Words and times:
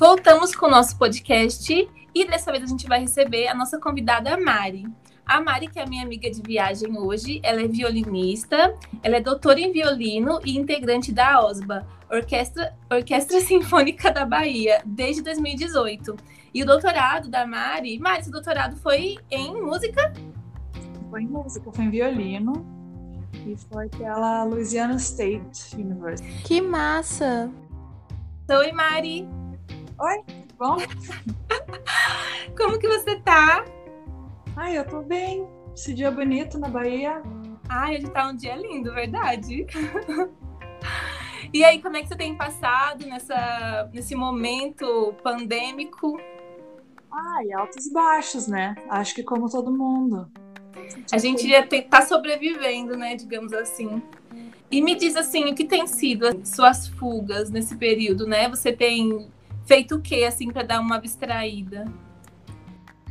Voltamos 0.00 0.56
com 0.56 0.64
o 0.64 0.70
nosso 0.70 0.96
podcast 0.96 1.86
e 2.14 2.26
dessa 2.26 2.50
vez 2.50 2.64
a 2.64 2.66
gente 2.66 2.86
vai 2.86 3.02
receber 3.02 3.48
a 3.48 3.54
nossa 3.54 3.78
convidada 3.78 4.34
Mari. 4.40 4.86
A 5.26 5.42
Mari, 5.42 5.66
que 5.68 5.78
é 5.78 5.84
minha 5.84 6.02
amiga 6.02 6.30
de 6.30 6.40
viagem 6.40 6.98
hoje, 6.98 7.38
ela 7.42 7.60
é 7.60 7.68
violinista, 7.68 8.74
ela 9.02 9.16
é 9.16 9.20
doutora 9.20 9.60
em 9.60 9.70
violino 9.70 10.40
e 10.42 10.56
integrante 10.56 11.12
da 11.12 11.44
OSBA, 11.44 11.86
Orquestra, 12.10 12.74
Orquestra 12.90 13.40
Sinfônica 13.44 14.10
da 14.10 14.24
Bahia, 14.24 14.80
desde 14.86 15.20
2018. 15.20 16.16
E 16.54 16.62
o 16.62 16.66
doutorado 16.66 17.28
da 17.28 17.46
Mari, 17.46 17.98
Mari, 17.98 18.20
esse 18.20 18.30
doutorado 18.30 18.76
foi 18.76 19.18
em 19.30 19.52
música? 19.60 20.14
Foi 21.10 21.24
em 21.24 21.26
música, 21.26 21.70
foi 21.70 21.84
em 21.84 21.90
violino. 21.90 22.64
E 23.46 23.54
foi 23.70 23.90
pela 23.90 24.44
Louisiana 24.44 24.94
State 24.94 25.76
University. 25.76 26.42
Que 26.42 26.62
massa! 26.62 27.50
Oi, 28.48 28.72
Mari! 28.72 29.39
Oi, 30.02 30.22
tudo 30.26 30.54
bom? 30.56 30.76
Como 32.56 32.78
que 32.78 32.88
você 32.88 33.20
tá? 33.20 33.62
Ai, 34.56 34.78
eu 34.78 34.88
tô 34.88 35.02
bem. 35.02 35.46
Esse 35.74 35.92
dia 35.92 36.10
bonito 36.10 36.58
na 36.58 36.70
Bahia. 36.70 37.22
Ai, 37.68 37.96
hoje 37.96 38.08
tá 38.08 38.28
um 38.28 38.34
dia 38.34 38.56
lindo, 38.56 38.94
verdade. 38.94 39.66
e 41.52 41.62
aí, 41.62 41.82
como 41.82 41.98
é 41.98 42.00
que 42.00 42.08
você 42.08 42.16
tem 42.16 42.34
passado 42.34 43.04
nessa, 43.06 43.90
nesse 43.92 44.14
momento 44.14 45.14
pandêmico? 45.22 46.18
Ai, 47.12 47.52
altos 47.52 47.86
e 47.86 47.92
baixos, 47.92 48.46
né? 48.46 48.76
Acho 48.88 49.14
que 49.14 49.22
como 49.22 49.50
todo 49.50 49.70
mundo. 49.70 50.32
A 51.12 51.18
gente 51.18 51.46
ia 51.46 51.66
tá 51.82 52.00
sobrevivendo, 52.00 52.96
né, 52.96 53.16
digamos 53.16 53.52
assim. 53.52 54.02
E 54.70 54.80
me 54.80 54.94
diz 54.94 55.14
assim, 55.14 55.50
o 55.50 55.54
que 55.54 55.64
tem 55.66 55.86
sido 55.86 56.26
as 56.26 56.48
suas 56.48 56.88
fugas 56.88 57.50
nesse 57.50 57.76
período, 57.76 58.26
né? 58.26 58.48
Você 58.48 58.72
tem 58.72 59.30
feito 59.70 59.94
o 59.94 60.00
que 60.00 60.24
assim 60.24 60.50
para 60.50 60.64
dar 60.64 60.80
uma 60.80 60.96
abstraída? 60.96 61.84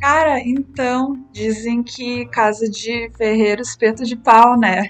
Cara, 0.02 0.42
então, 0.42 1.26
dizem 1.32 1.82
que 1.82 2.26
casa 2.26 2.70
de 2.70 3.10
ferreiro 3.18 3.62
espeto 3.62 4.04
de 4.04 4.18
pau, 4.18 4.60
né? 4.60 4.90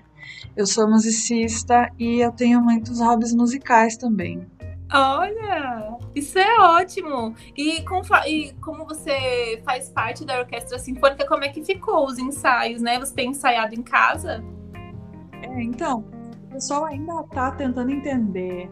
Eu 0.57 0.65
sou 0.65 0.89
musicista 0.89 1.91
e 1.99 2.21
eu 2.21 2.31
tenho 2.31 2.59
muitos 2.59 2.99
hobbies 2.99 3.35
musicais 3.35 3.95
também. 3.97 4.47
Olha, 4.91 5.95
isso 6.15 6.39
é 6.39 6.59
ótimo. 6.59 7.35
E, 7.55 7.83
com, 7.83 8.01
e, 8.25 8.51
como 8.53 8.85
você 8.85 9.61
faz 9.63 9.89
parte 9.89 10.25
da 10.25 10.39
orquestra 10.39 10.79
sinfônica, 10.79 11.27
como 11.27 11.43
é 11.43 11.49
que 11.49 11.63
ficou 11.63 12.07
os 12.07 12.17
ensaios, 12.17 12.81
né? 12.81 12.97
Você 12.97 13.13
tem 13.13 13.29
ensaiado 13.29 13.75
em 13.75 13.83
casa? 13.83 14.43
É, 15.43 15.61
então, 15.61 16.03
o 16.45 16.53
pessoal 16.53 16.85
ainda 16.85 17.21
tá 17.25 17.51
tentando 17.51 17.91
entender 17.91 18.67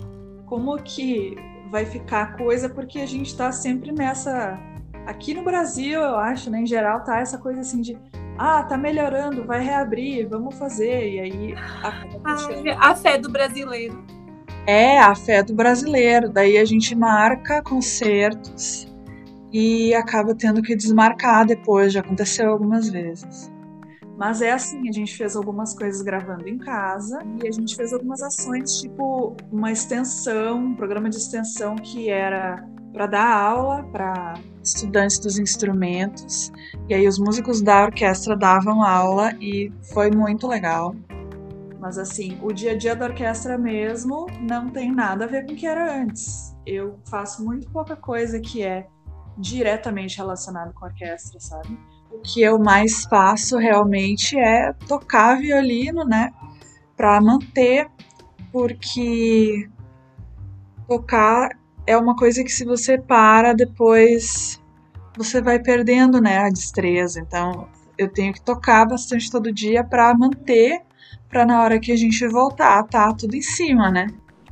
como 0.47 0.75
que 0.77 1.35
vai 1.67 1.85
ficar 1.85 2.21
a 2.21 2.37
coisa, 2.37 2.69
porque 2.69 2.99
a 2.99 3.05
gente 3.05 3.35
tá 3.35 3.51
sempre 3.51 3.91
nessa 3.91 4.59
Aqui 5.07 5.33
no 5.33 5.41
Brasil, 5.41 6.01
eu 6.01 6.17
acho, 6.17 6.49
né, 6.51 6.59
em 6.59 6.65
geral, 6.65 7.01
tá 7.01 7.19
essa 7.21 7.37
coisa 7.37 7.61
assim 7.61 7.79
de 7.79 7.97
ah, 8.37 8.61
tá 8.63 8.77
melhorando, 8.77 9.45
vai 9.45 9.63
reabrir, 9.63 10.27
vamos 10.27 10.55
fazer. 10.55 11.13
E 11.13 11.19
aí 11.21 11.55
a, 11.55 12.89
a 12.91 12.95
fé 12.95 13.17
do 13.17 13.31
brasileiro. 13.31 14.03
É, 14.67 14.99
a 14.99 15.15
fé 15.15 15.41
do 15.41 15.55
brasileiro. 15.55 16.29
Daí 16.29 16.57
a 16.57 16.65
gente 16.65 16.93
marca 16.93 17.61
concertos 17.63 18.85
e 19.51 19.95
acaba 19.95 20.35
tendo 20.35 20.61
que 20.61 20.75
desmarcar 20.75 21.45
depois, 21.45 21.93
já 21.93 22.01
aconteceu 22.01 22.51
algumas 22.51 22.89
vezes. 22.89 23.49
Mas 24.17 24.41
é 24.41 24.51
assim, 24.51 24.89
a 24.89 24.91
gente 24.91 25.15
fez 25.15 25.35
algumas 25.35 25.75
coisas 25.75 26.01
gravando 26.01 26.49
em 26.49 26.57
casa 26.57 27.19
e 27.41 27.47
a 27.47 27.51
gente 27.51 27.75
fez 27.75 27.93
algumas 27.93 28.21
ações, 28.23 28.81
tipo 28.81 29.37
uma 29.51 29.71
extensão, 29.71 30.57
um 30.57 30.75
programa 30.75 31.07
de 31.07 31.17
extensão 31.17 31.75
que 31.75 32.09
era 32.09 32.67
para 32.91 33.05
dar 33.05 33.31
aula 33.31 33.83
para 33.83 34.33
estudantes 34.63 35.19
dos 35.19 35.37
instrumentos. 35.37 36.51
E 36.89 36.95
aí 36.95 37.07
os 37.07 37.19
músicos 37.19 37.61
da 37.61 37.83
orquestra 37.83 38.35
davam 38.35 38.81
aula 38.81 39.33
e 39.39 39.71
foi 39.93 40.09
muito 40.09 40.47
legal. 40.47 40.95
Mas 41.79 41.99
assim, 41.99 42.39
o 42.41 42.51
dia 42.51 42.71
a 42.71 42.75
dia 42.75 42.95
da 42.95 43.05
orquestra 43.05 43.55
mesmo 43.55 44.25
não 44.41 44.67
tem 44.67 44.91
nada 44.91 45.25
a 45.25 45.27
ver 45.27 45.45
com 45.45 45.53
o 45.53 45.55
que 45.55 45.67
era 45.67 45.95
antes. 45.95 46.55
Eu 46.65 46.99
faço 47.07 47.45
muito 47.45 47.69
pouca 47.69 47.95
coisa 47.95 48.39
que 48.39 48.63
é 48.63 48.87
diretamente 49.37 50.17
relacionado 50.17 50.73
com 50.73 50.85
a 50.85 50.87
orquestra, 50.87 51.39
sabe? 51.39 51.77
O 52.17 52.21
que 52.21 52.41
eu 52.41 52.57
mais 52.57 53.05
faço 53.05 53.57
realmente 53.57 54.37
é 54.37 54.73
tocar 54.87 55.39
violino, 55.39 56.03
né? 56.03 56.33
Para 56.95 57.21
manter, 57.21 57.87
porque 58.51 59.69
tocar 60.87 61.51
é 61.85 61.95
uma 61.95 62.15
coisa 62.15 62.43
que 62.43 62.51
se 62.51 62.65
você 62.65 62.97
para, 62.97 63.53
depois 63.53 64.59
você 65.15 65.41
vai 65.41 65.59
perdendo, 65.59 66.19
né, 66.19 66.39
a 66.39 66.49
destreza. 66.49 67.19
Então, 67.19 67.67
eu 67.97 68.11
tenho 68.11 68.33
que 68.33 68.41
tocar 68.41 68.85
bastante 68.85 69.31
todo 69.31 69.53
dia 69.53 69.83
para 69.83 70.13
manter, 70.15 70.81
para 71.29 71.45
na 71.45 71.61
hora 71.61 71.79
que 71.79 71.91
a 71.91 71.95
gente 71.95 72.27
voltar, 72.27 72.83
tá 72.83 73.13
tudo 73.13 73.35
em 73.35 73.41
cima, 73.41 73.91
né? 73.91 74.07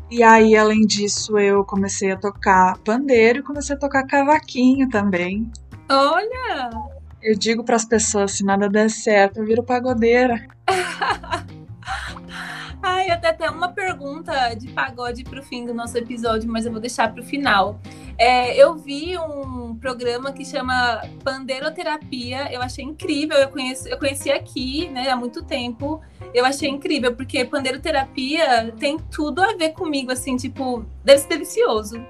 E 0.09 0.22
aí, 0.22 0.56
além 0.56 0.82
disso, 0.82 1.38
eu 1.40 1.66
comecei 1.66 2.12
a 2.12 2.18
tocar 2.18 2.78
pandeiro 2.80 3.40
e 3.40 3.44
comecei 3.44 3.76
a 3.76 3.80
tocar 3.80 4.06
cavaquinho 4.06 4.88
também. 4.88 5.52
Olha! 5.90 6.94
Eu 7.25 7.36
digo 7.36 7.63
para 7.63 7.75
as 7.75 7.84
pessoas, 7.84 8.34
se 8.34 8.44
nada 8.44 8.69
der 8.69 8.88
certo, 8.88 9.40
eu 9.40 9.46
viro 9.47 9.63
pagodeira. 9.63 10.46
Ai, 12.84 13.09
até 13.09 13.30
até 13.30 13.50
uma 13.50 13.69
pergunta 13.69 14.53
de 14.53 14.68
pagode 14.68 15.24
para 15.24 15.40
o 15.40 15.44
fim 15.44 15.66
do 15.66 15.74
nosso 15.74 15.97
episódio, 15.97 16.47
mas 16.47 16.68
eu 16.68 16.72
vou 16.72 16.80
deixar 16.80 17.12
para 17.12 17.24
o 17.24 17.25
final. 17.25 17.80
É, 18.16 18.56
eu 18.56 18.75
vi 18.75 19.18
um 19.18 19.75
programa 19.75 20.31
que 20.34 20.46
chama 20.46 21.02
Pandeiroterapia, 21.24 22.53
eu 22.53 22.62
achei 22.62 22.85
incrível, 22.85 23.38
eu, 23.38 23.50
conheço, 23.50 23.88
eu 23.88 23.97
conheci 23.97 24.31
aqui 24.31 24.88
né, 24.90 25.09
há 25.09 25.16
muito 25.16 25.44
tempo, 25.44 26.00
eu 26.31 26.46
achei 26.46 26.69
incrível, 26.69 27.16
porque 27.16 27.44
pandeiroterapia 27.44 28.72
tem 28.78 29.00
tudo 29.00 29.41
a 29.41 29.56
ver 29.56 29.72
comigo, 29.72 30.12
assim, 30.12 30.38
tipo, 30.38 30.85
deve 31.03 31.22
ser 31.22 31.30
delicioso. 31.30 32.06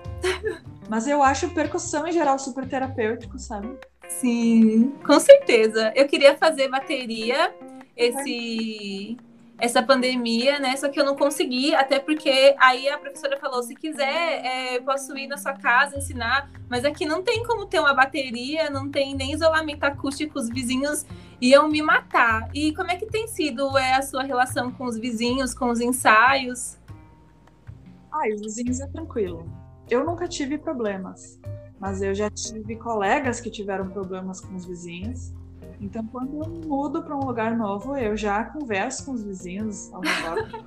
Mas 0.90 1.08
eu 1.08 1.24
acho 1.24 1.48
percussão 1.52 2.06
em 2.06 2.12
geral 2.12 2.38
super 2.38 2.68
terapêutico, 2.68 3.40
sabe? 3.40 3.78
Sim, 4.10 4.94
com 5.06 5.20
certeza. 5.20 5.92
Eu 5.96 6.08
queria 6.08 6.38
fazer 6.38 6.70
bateria 6.70 7.54
esse 7.96 9.18
essa 9.58 9.82
pandemia, 9.82 10.60
né? 10.60 10.76
Só 10.76 10.90
que 10.90 11.00
eu 11.00 11.06
não 11.06 11.16
consegui, 11.16 11.74
até 11.74 12.00
porque 12.00 12.56
aí 12.60 12.90
a 12.90 12.98
professora 12.98 13.38
falou: 13.38 13.64
se 13.64 13.76
quiser, 13.76 14.46
é, 14.46 14.80
posso 14.82 15.18
ir 15.18 15.28
na 15.28 15.38
sua 15.38 15.54
casa 15.54 15.98
ensinar, 15.98 16.50
mas 16.70 16.84
aqui 16.84 17.06
não 17.06 17.24
tem 17.24 17.44
como 17.44 17.66
ter 17.66 17.80
uma 17.80 17.94
bateria, 17.94 18.70
não 18.70 18.90
tem 18.90 19.16
nem 19.16 19.32
isolamento 19.32 19.84
acústico, 19.84 20.40
os 20.40 20.50
vizinhos 20.50 21.06
iam 21.42 21.70
me 21.70 21.82
matar. 21.82 22.50
E 22.54 22.74
como 22.74 22.92
é 22.92 22.96
que 22.96 23.06
tem 23.06 23.28
sido 23.28 23.78
é, 23.78 23.94
a 23.94 24.02
sua 24.02 24.24
relação 24.24 24.72
com 24.72 24.86
os 24.86 24.98
vizinhos, 24.98 25.54
com 25.54 25.70
os 25.70 25.80
ensaios? 25.80 26.78
Ah, 28.12 28.28
os 28.34 28.42
vizinhos 28.42 28.80
é 28.80 28.88
tranquilo. 28.88 29.50
Eu 29.90 30.04
nunca 30.04 30.28
tive 30.28 30.58
problemas, 30.58 31.40
mas 31.80 32.02
eu 32.02 32.14
já 32.14 32.30
tive 32.30 32.76
colegas 32.76 33.40
que 33.40 33.50
tiveram 33.50 33.90
problemas 33.90 34.42
com 34.42 34.56
os 34.56 34.66
vizinhos. 34.66 35.34
Então, 35.80 36.06
quando 36.08 36.42
eu 36.42 36.50
mudo 36.50 37.04
para 37.04 37.16
um 37.16 37.26
lugar 37.26 37.56
novo, 37.56 37.98
eu 37.98 38.16
já 38.16 38.44
converso 38.46 39.06
com 39.06 39.12
os 39.12 39.24
vizinhos 39.24 39.92
ao 39.94 40.02
redor. 40.02 40.66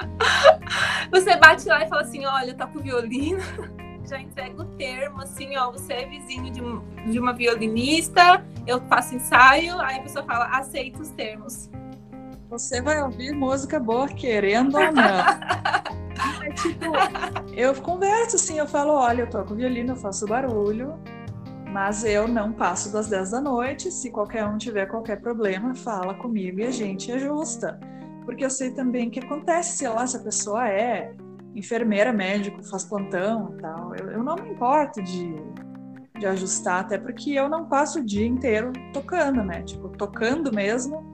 você 1.10 1.36
bate 1.36 1.66
lá 1.66 1.84
e 1.84 1.88
fala 1.88 2.02
assim: 2.02 2.24
olha, 2.24 2.50
eu 2.50 2.56
toco 2.56 2.80
violino. 2.80 3.40
Já 4.08 4.18
entrega 4.18 4.62
o 4.62 4.64
termo, 4.64 5.20
assim, 5.20 5.54
ó, 5.58 5.70
você 5.70 5.92
é 5.92 6.06
vizinho 6.06 6.50
de, 6.50 6.62
de 7.12 7.20
uma 7.20 7.34
violinista, 7.34 8.42
eu 8.66 8.80
faço 8.88 9.14
ensaio, 9.14 9.78
aí 9.80 9.98
a 9.98 10.02
pessoa 10.02 10.24
fala, 10.24 10.46
aceita 10.46 11.02
os 11.02 11.10
termos. 11.10 11.68
Você 12.48 12.80
vai 12.80 13.02
ouvir 13.02 13.34
música 13.34 13.78
boa 13.78 14.08
querendo 14.08 14.78
ou 14.78 14.92
não. 14.92 15.98
tipo, 16.62 16.84
eu 17.54 17.74
converso 17.74 18.36
assim, 18.36 18.58
eu 18.58 18.66
falo, 18.66 18.92
olha, 18.92 19.22
eu 19.22 19.30
toco 19.30 19.54
violino, 19.54 19.92
eu 19.92 19.96
faço 19.96 20.26
barulho, 20.26 20.94
mas 21.72 22.04
eu 22.04 22.26
não 22.26 22.52
passo 22.52 22.92
das 22.92 23.08
10 23.08 23.30
da 23.30 23.40
noite. 23.40 23.90
Se 23.90 24.10
qualquer 24.10 24.44
um 24.46 24.56
tiver 24.56 24.86
qualquer 24.86 25.20
problema, 25.20 25.74
fala 25.74 26.14
comigo 26.14 26.60
e 26.60 26.64
a 26.64 26.70
gente 26.70 27.12
ajusta. 27.12 27.78
Porque 28.24 28.44
eu 28.44 28.50
sei 28.50 28.72
também 28.72 29.10
que 29.10 29.20
acontece, 29.20 29.78
sei 29.78 29.88
lá, 29.88 30.06
se 30.06 30.16
a 30.16 30.20
pessoa 30.20 30.68
é 30.68 31.14
enfermeira, 31.54 32.12
médico, 32.12 32.62
faz 32.62 32.84
plantão 32.84 33.54
e 33.54 33.60
tal. 33.60 33.94
Eu, 33.96 34.10
eu 34.10 34.22
não 34.22 34.36
me 34.36 34.50
importo 34.50 35.02
de, 35.02 35.34
de 36.18 36.26
ajustar, 36.26 36.80
até 36.80 36.98
porque 36.98 37.32
eu 37.32 37.48
não 37.48 37.66
passo 37.66 38.00
o 38.00 38.04
dia 38.04 38.26
inteiro 38.26 38.72
tocando, 38.92 39.42
né? 39.42 39.62
Tipo, 39.62 39.88
tocando 39.88 40.52
mesmo. 40.52 41.10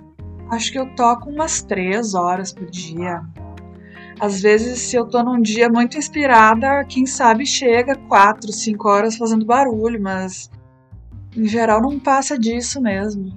Acho 0.51 0.71
que 0.71 0.79
eu 0.79 0.95
toco 0.95 1.31
umas 1.31 1.63
três 1.63 2.15
horas 2.15 2.53
por 2.53 2.69
dia. 2.71 3.23
Às 4.21 4.41
vezes, 4.41 4.81
se 4.81 4.97
eu 4.97 5.07
tô 5.07 5.23
num 5.23 5.41
dia 5.41 5.69
muito 5.69 5.99
inspirada, 5.99 6.85
quem 6.85 7.07
sabe 7.07 7.45
chega 7.45 7.97
quatro, 7.97 8.53
cinco 8.53 8.89
horas 8.89 9.17
fazendo 9.17 9.45
barulho, 9.45 10.01
mas 10.01 10.51
em 11.37 11.47
geral 11.47 11.81
não 11.81 11.99
passa 11.99 12.39
disso 12.39 12.81
mesmo. 12.81 13.37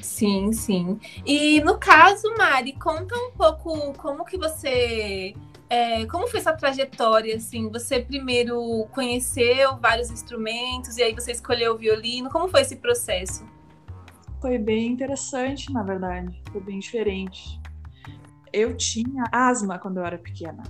Sim, 0.00 0.52
sim. 0.52 0.98
E 1.24 1.60
no 1.60 1.78
caso, 1.78 2.34
Mari, 2.36 2.72
conta 2.72 3.14
um 3.14 3.30
pouco 3.30 3.92
como 3.94 4.24
que 4.24 4.36
você 4.36 5.32
é, 5.72 6.04
como 6.04 6.26
foi 6.26 6.38
essa 6.40 6.52
trajetória? 6.52 7.36
Assim, 7.36 7.70
você 7.70 7.98
primeiro 7.98 8.86
conheceu 8.92 9.78
vários 9.78 10.10
instrumentos 10.10 10.98
e 10.98 11.02
aí 11.02 11.14
você 11.14 11.32
escolheu 11.32 11.72
o 11.72 11.78
violino. 11.78 12.28
Como 12.28 12.46
foi 12.46 12.60
esse 12.60 12.76
processo? 12.76 13.46
Foi 14.38 14.58
bem 14.58 14.88
interessante, 14.88 15.72
na 15.72 15.82
verdade. 15.82 16.42
Foi 16.52 16.60
bem 16.60 16.78
diferente. 16.78 17.58
Eu 18.52 18.76
tinha 18.76 19.24
asma 19.32 19.78
quando 19.78 19.98
eu 19.98 20.04
era 20.04 20.18
pequena. 20.18 20.62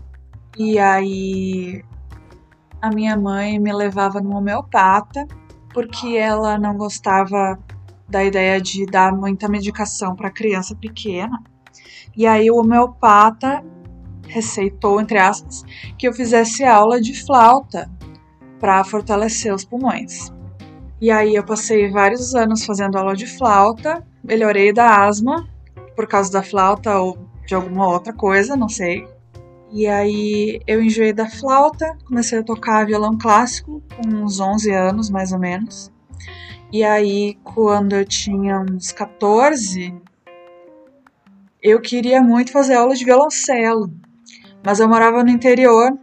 E 0.56 0.78
aí 0.78 1.84
a 2.80 2.90
minha 2.90 3.16
mãe 3.16 3.58
me 3.58 3.72
levava 3.72 4.20
no 4.20 4.36
homeopata 4.36 5.26
porque 5.72 6.16
ela 6.16 6.58
não 6.58 6.76
gostava 6.76 7.58
da 8.08 8.22
ideia 8.22 8.60
de 8.60 8.84
dar 8.86 9.12
muita 9.12 9.48
medicação 9.48 10.14
para 10.14 10.30
criança 10.30 10.76
pequena. 10.76 11.42
E 12.16 12.26
aí 12.26 12.50
o 12.50 12.56
homeopata 12.56 13.64
receitou, 14.28 15.00
entre 15.00 15.18
aspas, 15.18 15.64
que 15.98 16.06
eu 16.06 16.12
fizesse 16.12 16.64
aula 16.64 17.00
de 17.00 17.24
flauta 17.24 17.90
para 18.60 18.84
fortalecer 18.84 19.52
os 19.52 19.64
pulmões. 19.64 20.32
E 21.00 21.10
aí 21.10 21.34
eu 21.34 21.44
passei 21.44 21.90
vários 21.90 22.34
anos 22.34 22.64
fazendo 22.64 22.96
aula 22.96 23.16
de 23.16 23.26
flauta, 23.26 24.06
melhorei 24.22 24.72
da 24.72 25.04
asma 25.04 25.48
por 25.96 26.06
causa 26.06 26.30
da 26.30 26.42
flauta 26.42 26.96
ou 26.98 27.18
de 27.46 27.54
alguma 27.54 27.86
outra 27.88 28.12
coisa, 28.12 28.56
não 28.56 28.68
sei. 28.68 29.06
E 29.70 29.86
aí 29.86 30.60
eu 30.66 30.82
enjoei 30.82 31.12
da 31.12 31.28
flauta, 31.28 31.96
comecei 32.04 32.38
a 32.38 32.42
tocar 32.42 32.86
violão 32.86 33.16
clássico 33.16 33.82
com 33.96 34.06
uns 34.06 34.38
11 34.38 34.70
anos 34.70 35.08
mais 35.08 35.32
ou 35.32 35.38
menos. 35.38 35.90
E 36.70 36.84
aí 36.84 37.38
quando 37.42 37.94
eu 37.94 38.04
tinha 38.04 38.60
uns 38.60 38.92
14, 38.92 39.94
eu 41.62 41.80
queria 41.80 42.20
muito 42.20 42.52
fazer 42.52 42.74
aula 42.74 42.94
de 42.94 43.04
violoncelo. 43.04 43.90
Mas 44.64 44.78
eu 44.78 44.88
morava 44.88 45.24
no 45.24 45.30
interior 45.30 45.98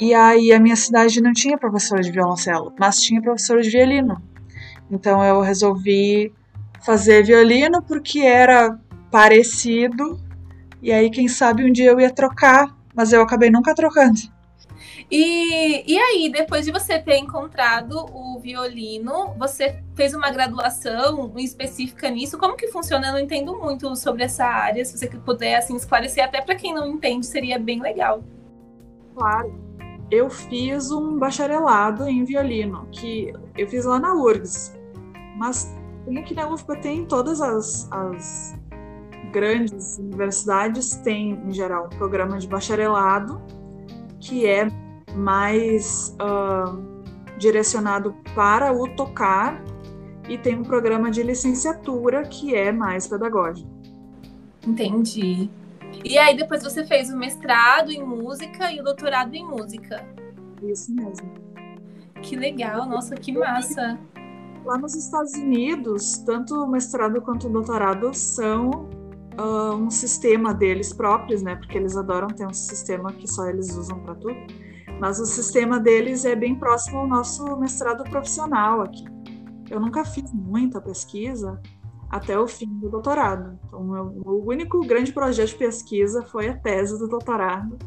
e 0.00 0.12
aí 0.14 0.52
a 0.52 0.60
minha 0.60 0.76
cidade 0.76 1.20
não 1.20 1.32
tinha 1.32 1.58
professora 1.58 2.02
de 2.02 2.12
violoncelo, 2.12 2.72
mas 2.78 3.00
tinha 3.00 3.20
professora 3.22 3.62
de 3.62 3.70
violino. 3.70 4.22
Então 4.90 5.24
eu 5.24 5.40
resolvi 5.40 6.32
fazer 6.84 7.24
violino 7.24 7.82
porque 7.82 8.20
era 8.20 8.78
parecido 9.10 10.27
e 10.82 10.92
aí 10.92 11.10
quem 11.10 11.28
sabe 11.28 11.64
um 11.64 11.72
dia 11.72 11.90
eu 11.90 12.00
ia 12.00 12.10
trocar, 12.10 12.74
mas 12.94 13.12
eu 13.12 13.22
acabei 13.22 13.50
nunca 13.50 13.74
trocando. 13.74 14.20
E, 15.10 15.90
e 15.90 15.98
aí, 15.98 16.30
depois 16.30 16.66
de 16.66 16.72
você 16.72 16.98
ter 16.98 17.16
encontrado 17.16 17.94
o 18.12 18.38
violino, 18.40 19.34
você 19.38 19.82
fez 19.94 20.12
uma 20.12 20.30
graduação 20.30 21.32
específica 21.38 22.10
nisso? 22.10 22.36
Como 22.36 22.56
que 22.56 22.68
funciona? 22.68 23.08
Eu 23.08 23.12
não 23.12 23.20
entendo 23.20 23.56
muito 23.56 23.96
sobre 23.96 24.24
essa 24.24 24.44
área. 24.44 24.84
Se 24.84 24.98
você 24.98 25.06
puder 25.06 25.56
assim, 25.56 25.76
esclarecer, 25.76 26.22
até 26.22 26.42
para 26.42 26.54
quem 26.54 26.74
não 26.74 26.86
entende, 26.86 27.24
seria 27.24 27.58
bem 27.58 27.80
legal. 27.80 28.22
Claro. 29.14 29.54
Eu 30.10 30.28
fiz 30.28 30.90
um 30.90 31.18
bacharelado 31.18 32.06
em 32.06 32.24
violino, 32.24 32.86
que 32.92 33.32
eu 33.56 33.66
fiz 33.66 33.84
lá 33.86 33.98
na 33.98 34.12
URGS. 34.14 34.78
Mas 35.36 35.74
tem 36.04 36.18
aqui 36.18 36.34
na 36.34 36.48
UFBA, 36.48 36.76
tem 36.76 37.04
todas 37.06 37.40
as, 37.40 37.88
as 37.90 38.57
grandes 39.30 39.98
universidades, 39.98 40.96
tem, 40.96 41.32
em 41.32 41.52
geral, 41.52 41.86
um 41.86 41.96
programa 41.96 42.38
de 42.38 42.46
bacharelado, 42.46 43.40
que 44.20 44.46
é 44.46 44.68
mais 45.14 46.16
uh, 46.20 46.78
direcionado 47.38 48.14
para 48.34 48.72
o 48.72 48.88
tocar 48.88 49.62
e 50.28 50.36
tem 50.36 50.58
um 50.58 50.62
programa 50.62 51.10
de 51.10 51.22
licenciatura 51.22 52.22
que 52.22 52.54
é 52.54 52.70
mais 52.70 53.06
pedagógico. 53.06 53.68
Entendi. 54.66 55.50
E 56.04 56.18
aí 56.18 56.36
depois 56.36 56.62
você 56.62 56.84
fez 56.84 57.10
o 57.10 57.16
mestrado 57.16 57.90
em 57.90 58.04
música 58.04 58.70
e 58.70 58.80
o 58.80 58.84
doutorado 58.84 59.34
em 59.34 59.44
música. 59.44 60.04
Isso 60.62 60.94
mesmo. 60.94 61.32
Que 62.22 62.36
legal, 62.36 62.86
nossa, 62.86 63.14
que 63.14 63.32
massa. 63.32 63.98
Lá 64.64 64.76
nos 64.76 64.94
Estados 64.94 65.32
Unidos, 65.34 66.18
tanto 66.18 66.54
o 66.62 66.66
mestrado 66.66 67.22
quanto 67.22 67.46
o 67.46 67.50
doutorado 67.50 68.12
são 68.12 68.88
uh, 69.38 69.74
um 69.74 69.90
sistema 69.90 70.52
deles 70.52 70.92
próprios, 70.92 71.42
né? 71.42 71.56
Porque 71.56 71.78
eles 71.78 71.96
adoram 71.96 72.28
ter 72.28 72.46
um 72.46 72.52
sistema 72.52 73.12
que 73.12 73.26
só 73.26 73.46
eles 73.46 73.76
usam 73.76 74.00
para 74.00 74.14
tudo 74.14 74.36
mas 75.00 75.20
o 75.20 75.26
sistema 75.26 75.78
deles 75.78 76.24
é 76.24 76.34
bem 76.34 76.54
próximo 76.54 76.98
ao 76.98 77.06
nosso 77.06 77.56
mestrado 77.56 78.04
profissional 78.04 78.80
aqui. 78.80 79.04
Eu 79.70 79.80
nunca 79.80 80.04
fiz 80.04 80.32
muita 80.32 80.80
pesquisa 80.80 81.60
até 82.10 82.38
o 82.38 82.48
fim 82.48 82.66
do 82.66 82.88
doutorado. 82.88 83.58
Então, 83.66 83.80
o 84.24 84.48
único 84.48 84.80
grande 84.80 85.12
projeto 85.12 85.50
de 85.50 85.54
pesquisa 85.56 86.22
foi 86.22 86.48
a 86.48 86.56
tese 86.56 86.98
do 86.98 87.06
doutorado. 87.06 87.78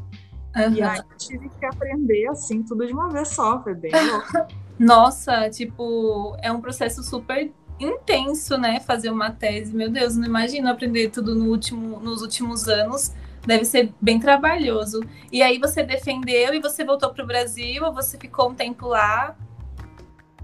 Uhum. 0.55 0.73
E 0.73 0.81
aí 0.81 0.99
eu 0.99 1.17
tive 1.17 1.49
que 1.49 1.65
aprender 1.65 2.27
assim 2.27 2.63
tudo 2.63 2.85
de 2.85 2.93
uma 2.93 3.09
vez 3.09 3.29
só, 3.29 3.61
foi 3.63 3.73
bem 3.73 3.91
louco. 3.91 4.47
Nossa, 4.79 5.49
tipo, 5.49 6.35
é 6.41 6.51
um 6.51 6.61
processo 6.61 7.03
super 7.03 7.51
intenso, 7.81 8.57
né? 8.57 8.79
Fazer 8.79 9.09
uma 9.09 9.31
tese. 9.31 9.75
Meu 9.75 9.89
Deus, 9.89 10.15
não 10.15 10.25
imagino 10.25 10.69
aprender 10.69 11.09
tudo 11.09 11.35
no 11.35 11.49
último, 11.49 11.99
nos 11.99 12.21
últimos 12.21 12.67
anos 12.67 13.13
deve 13.45 13.65
ser 13.65 13.93
bem 13.99 14.19
trabalhoso. 14.19 15.01
E 15.31 15.41
aí 15.41 15.57
você 15.57 15.83
defendeu 15.83 16.53
e 16.53 16.61
você 16.61 16.83
voltou 16.83 17.11
para 17.11 17.23
o 17.23 17.27
Brasil 17.27 17.83
ou 17.83 17.93
você 17.93 18.17
ficou 18.17 18.49
um 18.49 18.53
tempo 18.53 18.87
lá? 18.87 19.35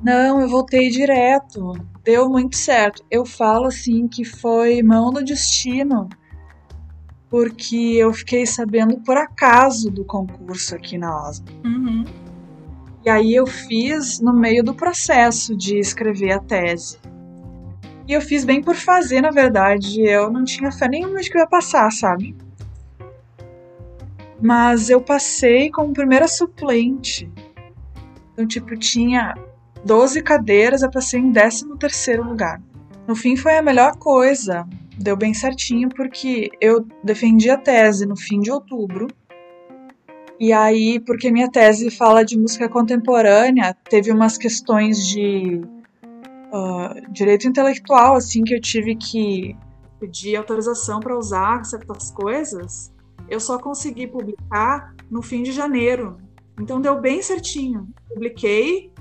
Não, 0.01 0.41
eu 0.41 0.47
voltei 0.47 0.89
direto. 0.89 1.73
Deu 2.03 2.29
muito 2.29 2.55
certo. 2.55 3.03
Eu 3.09 3.25
falo 3.25 3.67
assim 3.67 4.07
que 4.07 4.23
foi 4.23 4.81
mão 4.83 5.11
do 5.11 5.23
destino, 5.23 6.07
porque 7.29 7.95
eu 7.97 8.13
fiquei 8.13 8.45
sabendo 8.45 8.99
por 9.01 9.17
acaso 9.17 9.89
do 9.89 10.05
concurso 10.05 10.75
aqui 10.75 10.97
na 10.97 11.27
OSMA. 11.27 11.45
Uhum. 11.65 12.03
E 13.05 13.09
aí 13.09 13.33
eu 13.33 13.47
fiz 13.47 14.19
no 14.19 14.33
meio 14.33 14.63
do 14.63 14.73
processo 14.73 15.55
de 15.55 15.79
escrever 15.79 16.31
a 16.31 16.39
tese. 16.39 16.99
E 18.07 18.13
eu 18.13 18.21
fiz 18.21 18.45
bem 18.45 18.61
por 18.61 18.75
fazer, 18.75 19.21
na 19.21 19.31
verdade. 19.31 20.01
Eu 20.01 20.31
não 20.31 20.43
tinha 20.45 20.71
fé 20.71 20.87
nenhuma 20.87 21.19
de 21.19 21.29
que 21.29 21.37
eu 21.37 21.41
ia 21.41 21.47
passar, 21.47 21.91
sabe? 21.91 22.33
Mas 24.41 24.89
eu 24.89 25.01
passei 25.01 25.69
como 25.69 25.93
primeira 25.93 26.27
suplente. 26.27 27.29
Então, 28.31 28.47
tipo, 28.47 28.77
tinha 28.77 29.33
12 29.83 30.21
cadeiras, 30.21 30.83
eu 30.83 30.91
passei 30.91 31.19
em 31.19 31.33
13 31.33 31.77
terceiro 31.77 32.23
lugar. 32.23 32.61
No 33.07 33.15
fim 33.15 33.35
foi 33.35 33.57
a 33.57 33.61
melhor 33.61 33.97
coisa, 33.97 34.65
deu 34.97 35.15
bem 35.15 35.33
certinho 35.33 35.89
porque 35.89 36.51
eu 36.61 36.85
defendi 37.03 37.49
a 37.49 37.57
tese 37.57 38.05
no 38.05 38.15
fim 38.15 38.39
de 38.39 38.51
outubro. 38.51 39.07
E 40.39 40.53
aí, 40.53 40.99
porque 40.99 41.31
minha 41.31 41.49
tese 41.49 41.89
fala 41.89 42.23
de 42.23 42.37
música 42.37 42.69
contemporânea, 42.69 43.75
teve 43.89 44.11
umas 44.11 44.37
questões 44.37 45.05
de 45.07 45.61
uh, 46.51 47.11
direito 47.11 47.47
intelectual, 47.47 48.15
assim, 48.15 48.43
que 48.43 48.55
eu 48.55 48.61
tive 48.61 48.95
que 48.95 49.55
pedir 49.99 50.35
autorização 50.35 50.99
para 50.99 51.17
usar 51.17 51.65
certas 51.65 52.11
coisas 52.11 52.91
eu 53.29 53.39
só 53.39 53.57
consegui 53.57 54.07
publicar 54.07 54.93
no 55.09 55.21
fim 55.21 55.43
de 55.43 55.51
janeiro. 55.51 56.17
Então 56.59 56.81
deu 56.81 56.99
bem 56.99 57.21
certinho. 57.21 57.87
Publiquei, 58.09 58.91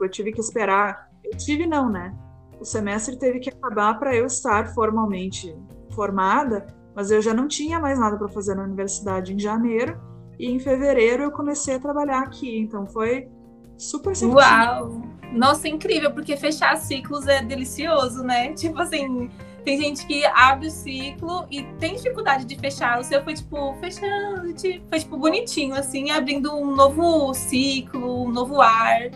eu 0.00 0.08
tive 0.08 0.32
que 0.32 0.40
esperar. 0.40 1.10
Eu 1.22 1.36
tive 1.36 1.66
não, 1.66 1.90
né? 1.90 2.14
O 2.60 2.64
semestre 2.64 3.18
teve 3.18 3.40
que 3.40 3.50
acabar 3.50 3.98
para 3.98 4.14
eu 4.14 4.26
estar 4.26 4.74
formalmente 4.74 5.54
formada, 5.94 6.66
mas 6.94 7.10
eu 7.10 7.20
já 7.20 7.34
não 7.34 7.46
tinha 7.46 7.78
mais 7.78 7.98
nada 7.98 8.16
para 8.16 8.28
fazer 8.28 8.54
na 8.54 8.64
universidade 8.64 9.34
em 9.34 9.38
janeiro. 9.38 10.00
E 10.38 10.50
em 10.50 10.58
fevereiro 10.58 11.24
eu 11.24 11.30
comecei 11.30 11.76
a 11.76 11.80
trabalhar 11.80 12.20
aqui. 12.20 12.58
Então 12.58 12.86
foi 12.86 13.28
super 13.76 14.16
certinho. 14.16 14.38
Uau! 14.38 15.02
Nossa, 15.34 15.68
incrível, 15.68 16.10
porque 16.12 16.36
fechar 16.36 16.76
ciclos 16.76 17.26
é 17.26 17.42
delicioso, 17.42 18.22
né? 18.22 18.52
Tipo 18.54 18.80
assim, 18.80 19.28
tem 19.64 19.80
gente 19.80 20.06
que 20.06 20.24
abre 20.26 20.68
o 20.68 20.70
ciclo 20.70 21.46
e 21.50 21.62
tem 21.78 21.96
dificuldade 21.96 22.44
de 22.44 22.56
fechar. 22.56 23.00
O 23.00 23.04
seu 23.04 23.22
foi, 23.24 23.34
tipo, 23.34 23.74
fechando, 23.80 24.54
foi, 24.88 24.98
tipo, 24.98 25.16
bonitinho, 25.16 25.74
assim, 25.74 26.10
abrindo 26.10 26.54
um 26.54 26.74
novo 26.74 27.34
ciclo, 27.34 28.26
um 28.26 28.30
novo 28.30 28.60
ar. 28.60 29.10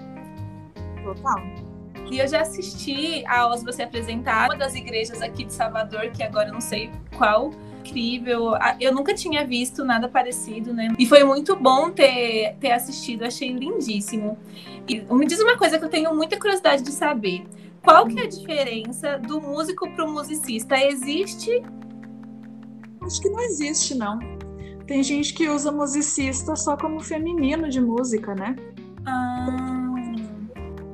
Total. 1.05 1.69
E 2.11 2.19
eu 2.19 2.27
já 2.27 2.41
assisti 2.41 3.25
a 3.27 3.47
Osva 3.49 3.71
se 3.73 3.83
apresentar 3.83 4.49
uma 4.49 4.57
das 4.57 4.75
igrejas 4.75 5.21
aqui 5.21 5.45
de 5.45 5.53
Salvador, 5.53 6.11
que 6.11 6.23
agora 6.23 6.49
eu 6.49 6.55
não 6.55 6.61
sei 6.61 6.91
qual. 7.17 7.53
Incrível. 7.81 8.53
Eu 8.81 8.95
nunca 8.95 9.15
tinha 9.15 9.47
visto 9.47 9.85
nada 9.85 10.09
parecido, 10.09 10.73
né? 10.73 10.89
E 10.99 11.07
foi 11.07 11.23
muito 11.25 11.55
bom 11.57 11.91
ter, 11.91 12.57
ter 12.59 12.73
assistido, 12.73 13.25
achei 13.25 13.53
lindíssimo. 13.53 14.39
E 14.89 15.01
me 15.15 15.27
diz 15.27 15.41
uma 15.41 15.57
coisa 15.57 15.79
que 15.79 15.85
eu 15.85 15.89
tenho 15.89 16.15
muita 16.15 16.39
curiosidade 16.39 16.83
de 16.83 16.93
saber. 16.93 17.47
Qual 17.83 18.07
que 18.07 18.19
é 18.19 18.25
a 18.25 18.29
diferença 18.29 19.19
do 19.19 19.41
músico 19.41 19.89
para 19.91 20.05
o 20.05 20.13
musicista? 20.13 20.77
Existe? 20.77 21.63
Acho 23.03 23.21
que 23.21 23.29
não 23.31 23.41
existe, 23.41 23.95
não. 23.95 24.19
Tem 24.87 25.03
gente 25.03 25.35
que 25.35 25.49
usa 25.49 25.71
musicista 25.71 26.57
só 26.57 26.77
como 26.77 27.01
feminino 27.01 27.69
de 27.69 27.81
música, 27.81 28.35
né? 28.35 28.57
Ah. 29.07 29.89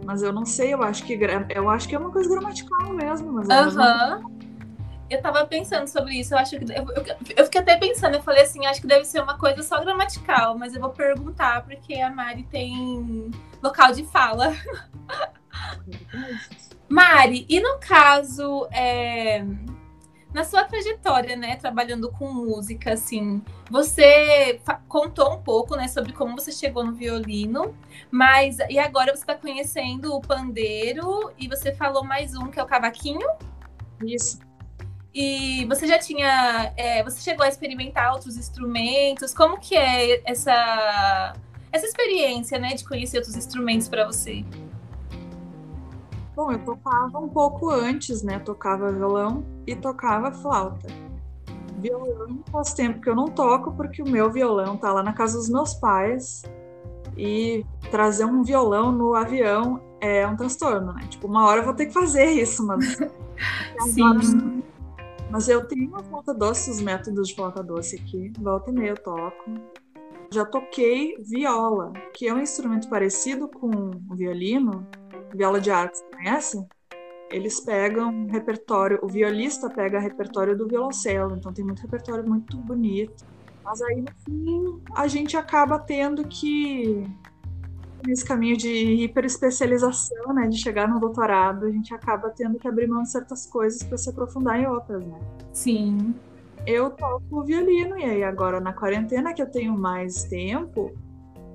Mas 0.05 0.23
eu 0.23 0.33
não 0.33 0.45
sei, 0.45 0.75
eu 0.75 0.83
acho 0.83 1.05
que 1.05 1.19
eu 1.55 1.71
acho 1.71 1.89
que 1.89 1.95
é 1.95 1.99
uma 1.99 2.11
coisa 2.11 2.29
gramatical 2.29 2.93
mesmo. 2.93 3.33
Mas 3.33 3.75
uhum. 3.75 4.34
Eu 5.15 5.23
tava 5.23 5.47
pensando 5.47 5.87
sobre 5.87 6.15
isso, 6.15 6.35
eu 6.35 6.39
acho 6.39 6.59
que. 6.59 6.65
Eu, 6.73 6.85
eu, 6.91 7.05
eu, 7.37 7.45
fiquei 7.45 7.61
até 7.61 7.77
pensando, 7.77 8.15
eu 8.15 8.23
falei 8.23 8.43
assim, 8.43 8.67
acho 8.67 8.81
que 8.81 8.87
deve 8.87 9.05
ser 9.05 9.23
uma 9.23 9.39
coisa 9.39 9.63
só 9.63 9.81
gramatical, 9.81 10.59
mas 10.59 10.75
eu 10.75 10.81
vou 10.81 10.91
perguntar, 10.91 11.65
porque 11.65 11.95
a 12.01 12.11
Mari 12.11 12.43
tem 12.45 13.31
local 13.63 13.93
de 13.93 14.05
fala. 14.05 14.53
Mari, 16.89 17.47
e 17.49 17.61
no 17.61 17.79
caso, 17.79 18.67
é, 18.73 19.45
na 20.33 20.43
sua 20.43 20.65
trajetória, 20.65 21.37
né, 21.37 21.55
trabalhando 21.55 22.11
com 22.11 22.33
música, 22.33 22.95
assim, 22.95 23.41
você 23.71 24.61
contou 24.89 25.33
um 25.33 25.41
pouco, 25.41 25.77
né, 25.77 25.87
sobre 25.87 26.13
como 26.13 26.37
você 26.37 26.51
chegou 26.51 26.85
no 26.85 26.93
violino, 26.93 27.73
mas 28.11 28.59
e 28.69 28.81
agora 28.81 29.15
você 29.15 29.23
está 29.23 29.37
conhecendo 29.37 30.13
o 30.13 30.21
pandeiro 30.21 31.33
e 31.39 31.47
você 31.47 31.73
falou 31.73 32.03
mais 32.03 32.35
um 32.35 32.49
que 32.49 32.59
é 32.59 32.63
o 32.63 32.67
cavaquinho? 32.67 33.29
Isso. 34.05 34.41
E 35.15 35.65
você 35.67 35.87
já 35.87 35.99
tinha, 35.99 36.73
é, 36.77 37.05
você 37.05 37.21
chegou 37.21 37.45
a 37.45 37.49
experimentar 37.49 38.13
outros 38.13 38.37
instrumentos? 38.37 39.33
Como 39.33 39.61
que 39.61 39.77
é 39.77 40.21
essa 40.29 41.35
essa 41.71 41.87
experiência, 41.87 42.57
né, 42.57 42.75
de 42.75 42.85
conhecer 42.85 43.17
outros 43.17 43.35
instrumentos 43.35 43.89
para 43.89 44.07
você? 44.07 44.45
Bom, 46.37 46.53
eu 46.53 46.59
tocava 46.65 47.19
um 47.19 47.29
pouco 47.29 47.69
antes, 47.69 48.23
né? 48.23 48.39
Tocava 48.39 48.93
violão 48.93 49.45
e 49.67 49.75
tocava 49.75 50.33
flauta. 50.33 50.89
Violão 51.79 52.41
faz 52.51 52.75
tempo 52.75 53.01
que 53.01 53.09
eu 53.09 53.15
não 53.15 53.27
toco, 53.27 53.73
porque 53.73 54.03
o 54.03 54.09
meu 54.09 54.31
violão 54.31 54.77
tá 54.77 54.93
lá 54.93 55.03
na 55.03 55.13
casa 55.13 55.37
dos 55.37 55.49
meus 55.49 55.75
pais. 55.75 56.45
E 57.17 57.65
trazer 57.91 58.25
um 58.25 58.43
violão 58.43 58.91
no 58.91 59.15
avião 59.15 59.81
é 60.01 60.27
um 60.27 60.37
transtorno, 60.37 60.93
né? 60.93 61.07
Tipo, 61.09 61.29
uma 61.29 61.47
hora 61.47 61.61
eu 61.61 61.65
vou 61.65 61.75
ter 61.75 61.87
que 61.87 61.93
fazer 61.93 62.27
isso, 62.31 62.65
mas. 62.67 62.99
Sim. 63.93 64.54
Mas 65.31 65.49
eu 65.49 65.67
tenho 65.67 65.89
uma 65.89 66.03
flauta 66.03 66.33
doce, 66.33 66.71
os 66.71 66.81
métodos 66.81 67.29
de 67.29 67.35
flauta 67.35 67.63
doce 67.63 67.97
aqui. 67.97 68.33
Volta 68.39 68.71
e 68.71 68.73
meia 68.73 68.91
eu 68.91 68.97
toco. 68.97 69.51
Já 70.33 70.45
toquei 70.45 71.17
viola, 71.19 71.93
que 72.13 72.27
é 72.27 72.35
um 72.35 72.41
instrumento 72.41 72.89
parecido 72.89 73.49
com 73.49 73.69
o 74.11 74.15
violino, 74.15 74.87
viola 75.35 75.61
de 75.61 75.71
arco, 75.71 75.97
você 75.97 76.05
conhece? 76.13 76.67
Eles 77.31 77.61
pegam 77.61 78.27
repertório, 78.27 78.99
o 79.03 79.09
violista 79.09 79.69
pega 79.69 79.99
repertório 79.99 80.57
do 80.57 80.69
violoncelo, 80.69 81.37
então 81.37 81.53
tem 81.53 81.65
muito 81.65 81.83
repertório 81.83 82.29
muito 82.29 82.57
bonito. 82.57 83.25
Mas 83.65 83.81
aí 83.83 84.03
no 84.03 84.13
fim 84.25 84.83
a 84.95 85.07
gente 85.07 85.37
acaba 85.37 85.79
tendo 85.79 86.27
que 86.29 87.03
nesse 88.07 88.25
caminho 88.25 88.57
de 88.57 88.69
hiperespecialização, 89.05 90.33
né, 90.35 90.47
de 90.47 90.59
chegar 90.59 90.89
no 90.89 91.01
doutorado, 91.01 91.67
a 91.67 91.71
gente 91.71 91.95
acaba 91.95 92.31
tendo 92.31 92.59
que 92.59 92.69
abrir 92.69 92.87
mão 92.87 93.03
de 93.03 93.11
certas 93.11 93.47
coisas 93.47 93.83
para 93.83 93.99
se 93.99 94.11
aprofundar 94.11 94.61
em 94.61 94.67
outras, 94.67 95.05
né? 95.07 95.19
Sim. 95.53 96.15
Eu 96.67 96.91
toco 96.91 97.43
violino 97.43 97.99
e 97.99 98.05
aí 98.05 98.25
agora 98.25 98.61
na 98.61 98.73
quarentena 98.73 99.35
que 99.35 99.43
eu 99.43 99.51
tenho 99.51 99.77
mais 99.77 100.25
tempo, 100.25 100.93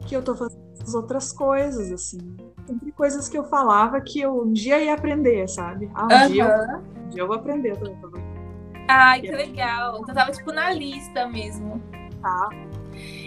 que 0.08 0.16
eu 0.16 0.22
tô 0.22 0.36
fazendo 0.36 0.60
as 0.82 0.94
outras 0.94 1.32
coisas 1.32 1.92
assim 1.92 2.38
sempre 2.70 2.92
coisas 2.92 3.28
que 3.28 3.38
eu 3.38 3.44
falava 3.46 4.00
que 4.00 4.22
eu 4.22 4.44
um 4.44 4.54
dia 4.54 4.80
ia 4.80 4.94
aprender, 4.94 5.48
sabe? 5.48 5.90
Ah, 5.96 6.06
um, 6.06 6.22
uhum. 6.22 6.28
dia, 6.28 6.44
eu, 6.44 6.78
um 6.78 7.10
dia 7.10 7.22
eu 7.24 7.28
vou 7.28 7.36
aprender 7.36 7.76
também. 7.78 8.24
Ai, 8.88 9.22
que 9.22 9.32
legal. 9.32 10.00
Então 10.00 10.14
tava 10.14 10.32
tipo 10.32 10.52
na 10.52 10.72
lista 10.72 11.28
mesmo. 11.28 11.82
Tá. 12.22 12.50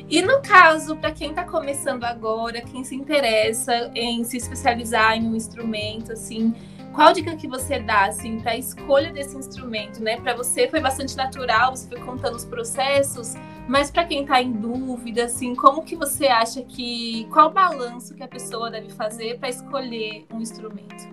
E 0.08 0.20
no 0.20 0.40
caso, 0.42 0.96
para 0.96 1.10
quem 1.10 1.30
está 1.30 1.44
começando 1.44 2.04
agora, 2.04 2.60
quem 2.60 2.84
se 2.84 2.94
interessa 2.94 3.90
em 3.94 4.22
se 4.24 4.36
especializar 4.36 5.16
em 5.16 5.26
um 5.28 5.34
instrumento, 5.34 6.12
assim, 6.12 6.54
qual 6.92 7.12
dica 7.12 7.34
que 7.34 7.48
você 7.48 7.78
dá 7.78 8.04
assim 8.04 8.38
para 8.40 8.52
a 8.52 8.56
escolha 8.56 9.12
desse 9.12 9.36
instrumento, 9.36 10.02
né? 10.02 10.18
Para 10.18 10.34
você 10.34 10.68
foi 10.68 10.80
bastante 10.80 11.16
natural, 11.16 11.74
você 11.74 11.88
foi 11.88 12.00
contando 12.00 12.36
os 12.36 12.44
processos, 12.44 13.34
mas 13.66 13.90
para 13.90 14.04
quem 14.04 14.22
está 14.22 14.42
em 14.42 14.52
dúvida, 14.52 15.24
assim, 15.24 15.54
como 15.54 15.82
que 15.82 15.96
você 15.96 16.26
acha 16.26 16.62
que 16.62 17.26
qual 17.32 17.50
balanço 17.50 18.14
que 18.14 18.22
a 18.22 18.28
pessoa 18.28 18.70
deve 18.70 18.90
fazer 18.90 19.38
para 19.38 19.48
escolher 19.48 20.26
um 20.32 20.40
instrumento? 20.40 21.08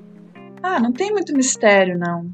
Ah, 0.61 0.79
não 0.79 0.91
tem 0.91 1.11
muito 1.11 1.33
mistério, 1.33 1.97
não. 1.97 2.29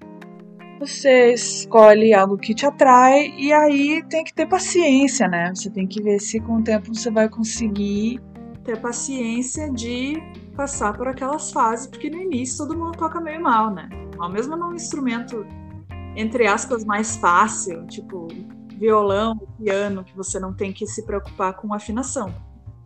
Você 0.79 1.33
escolhe 1.33 2.13
algo 2.13 2.37
que 2.37 2.53
te 2.53 2.65
atrai 2.65 3.33
e 3.37 3.53
aí 3.53 4.03
tem 4.09 4.23
que 4.25 4.33
ter 4.33 4.45
paciência, 4.45 5.27
né? 5.27 5.53
Você 5.55 5.69
tem 5.69 5.87
que 5.87 6.01
ver 6.01 6.19
se 6.19 6.39
com 6.39 6.57
o 6.57 6.63
tempo 6.63 6.93
você 6.93 7.09
vai 7.09 7.29
conseguir 7.29 8.21
ter 8.63 8.79
paciência 8.81 9.71
de 9.71 10.15
passar 10.55 10.97
por 10.97 11.07
aquelas 11.07 11.51
fases, 11.51 11.87
porque 11.87 12.09
no 12.09 12.17
início 12.17 12.57
todo 12.57 12.77
mundo 12.77 12.97
toca 12.97 13.21
meio 13.21 13.41
mal, 13.41 13.73
né? 13.73 13.87
Ao 14.19 14.29
mesmo 14.29 14.57
num 14.57 14.73
instrumento, 14.73 15.45
entre 16.15 16.45
aspas, 16.45 16.83
mais 16.83 17.15
fácil, 17.15 17.85
tipo 17.87 18.27
violão, 18.77 19.37
piano, 19.57 20.03
que 20.03 20.15
você 20.15 20.39
não 20.39 20.53
tem 20.53 20.73
que 20.73 20.85
se 20.85 21.05
preocupar 21.05 21.53
com 21.55 21.73
afinação. 21.73 22.33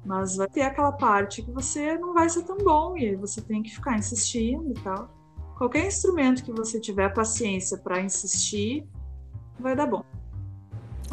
Mas 0.06 0.36
vai 0.36 0.48
ter 0.48 0.62
aquela 0.62 0.92
parte 0.92 1.42
que 1.42 1.52
você 1.52 1.98
não 1.98 2.14
vai 2.14 2.30
ser 2.30 2.44
tão 2.44 2.58
bom 2.58 2.96
e 2.96 3.16
você 3.16 3.42
tem 3.42 3.64
que 3.64 3.74
ficar 3.74 3.98
insistindo 3.98 4.70
e 4.70 4.82
tal. 4.84 5.19
Qualquer 5.60 5.86
instrumento 5.86 6.42
que 6.42 6.54
você 6.54 6.80
tiver 6.80 7.14
paciência 7.14 7.78
para 7.78 8.00
insistir, 8.00 8.88
vai 9.60 9.76
dar 9.76 9.88
bom. 9.88 10.06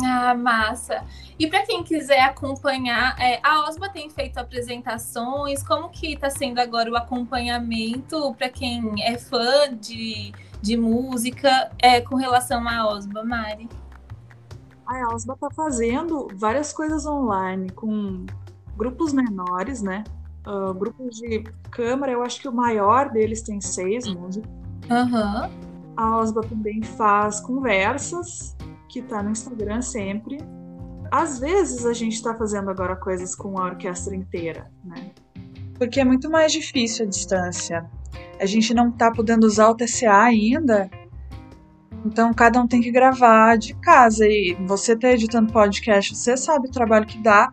Ah, 0.00 0.37
massa. 0.37 1.05
E 1.37 1.49
para 1.49 1.67
quem 1.67 1.83
quiser 1.83 2.21
acompanhar, 2.21 3.19
é, 3.19 3.41
a 3.43 3.69
Osba 3.69 3.88
tem 3.88 4.09
feito 4.09 4.38
apresentações. 4.38 5.65
Como 5.65 5.88
que 5.88 6.12
está 6.12 6.31
sendo 6.31 6.61
agora 6.61 6.88
o 6.88 6.95
acompanhamento 6.95 8.33
para 8.35 8.49
quem 8.49 8.95
é 9.03 9.19
fã 9.19 9.75
de, 9.75 10.33
de 10.62 10.76
música 10.76 11.73
é, 11.81 12.00
com 12.00 12.15
relação 12.15 12.69
à 12.69 12.87
Osba, 12.87 13.25
Mari? 13.25 13.69
A 14.87 15.12
Osba 15.12 15.35
está 15.35 15.50
fazendo 15.50 16.29
várias 16.37 16.73
coisas 16.73 17.05
online 17.05 17.69
com 17.71 18.25
grupos 18.76 19.12
menores, 19.12 19.83
né? 19.83 20.05
Uh, 20.47 20.73
grupos 20.75 21.17
de 21.17 21.43
câmara, 21.71 22.12
eu 22.12 22.23
acho 22.23 22.41
que 22.41 22.49
o 22.49 22.53
maior 22.53 23.11
deles 23.11 23.43
tem 23.43 23.61
seis 23.61 24.07
músicos. 24.07 24.49
Uhum. 24.88 25.50
A 25.97 26.19
Osba 26.19 26.43
também 26.43 26.83
faz 26.83 27.41
conversas 27.41 28.57
que 28.88 29.00
está 29.00 29.23
no 29.23 29.31
Instagram 29.31 29.83
sempre. 29.83 30.38
Às 31.11 31.38
vezes 31.38 31.85
a 31.85 31.93
gente 31.93 32.15
está 32.15 32.35
fazendo 32.35 32.71
agora 32.71 32.95
coisas 32.97 33.35
com 33.35 33.59
a 33.59 33.65
orquestra 33.65 34.15
inteira, 34.15 34.71
né? 34.85 35.11
Porque 35.79 36.00
é 36.00 36.05
muito 36.05 36.31
mais 36.31 36.53
difícil 36.53 37.07
a 37.07 37.09
distância. 37.09 37.91
A 38.41 38.47
gente 38.47 38.73
não 38.73 38.91
está 38.91 39.11
podendo 39.11 39.45
usar 39.45 39.69
o 39.69 39.75
TCA 39.75 40.23
ainda, 40.23 40.91
então 42.05 42.33
cada 42.33 42.61
um 42.61 42.67
tem 42.67 42.81
que 42.81 42.91
gravar 42.91 43.57
de 43.57 43.75
casa. 43.75 44.26
E 44.26 44.57
você 44.67 44.93
está 44.93 45.11
editando 45.11 45.53
podcast, 45.53 46.15
você 46.15 46.37
sabe 46.37 46.69
o 46.69 46.71
trabalho 46.71 47.07
que 47.07 47.19
dá 47.19 47.53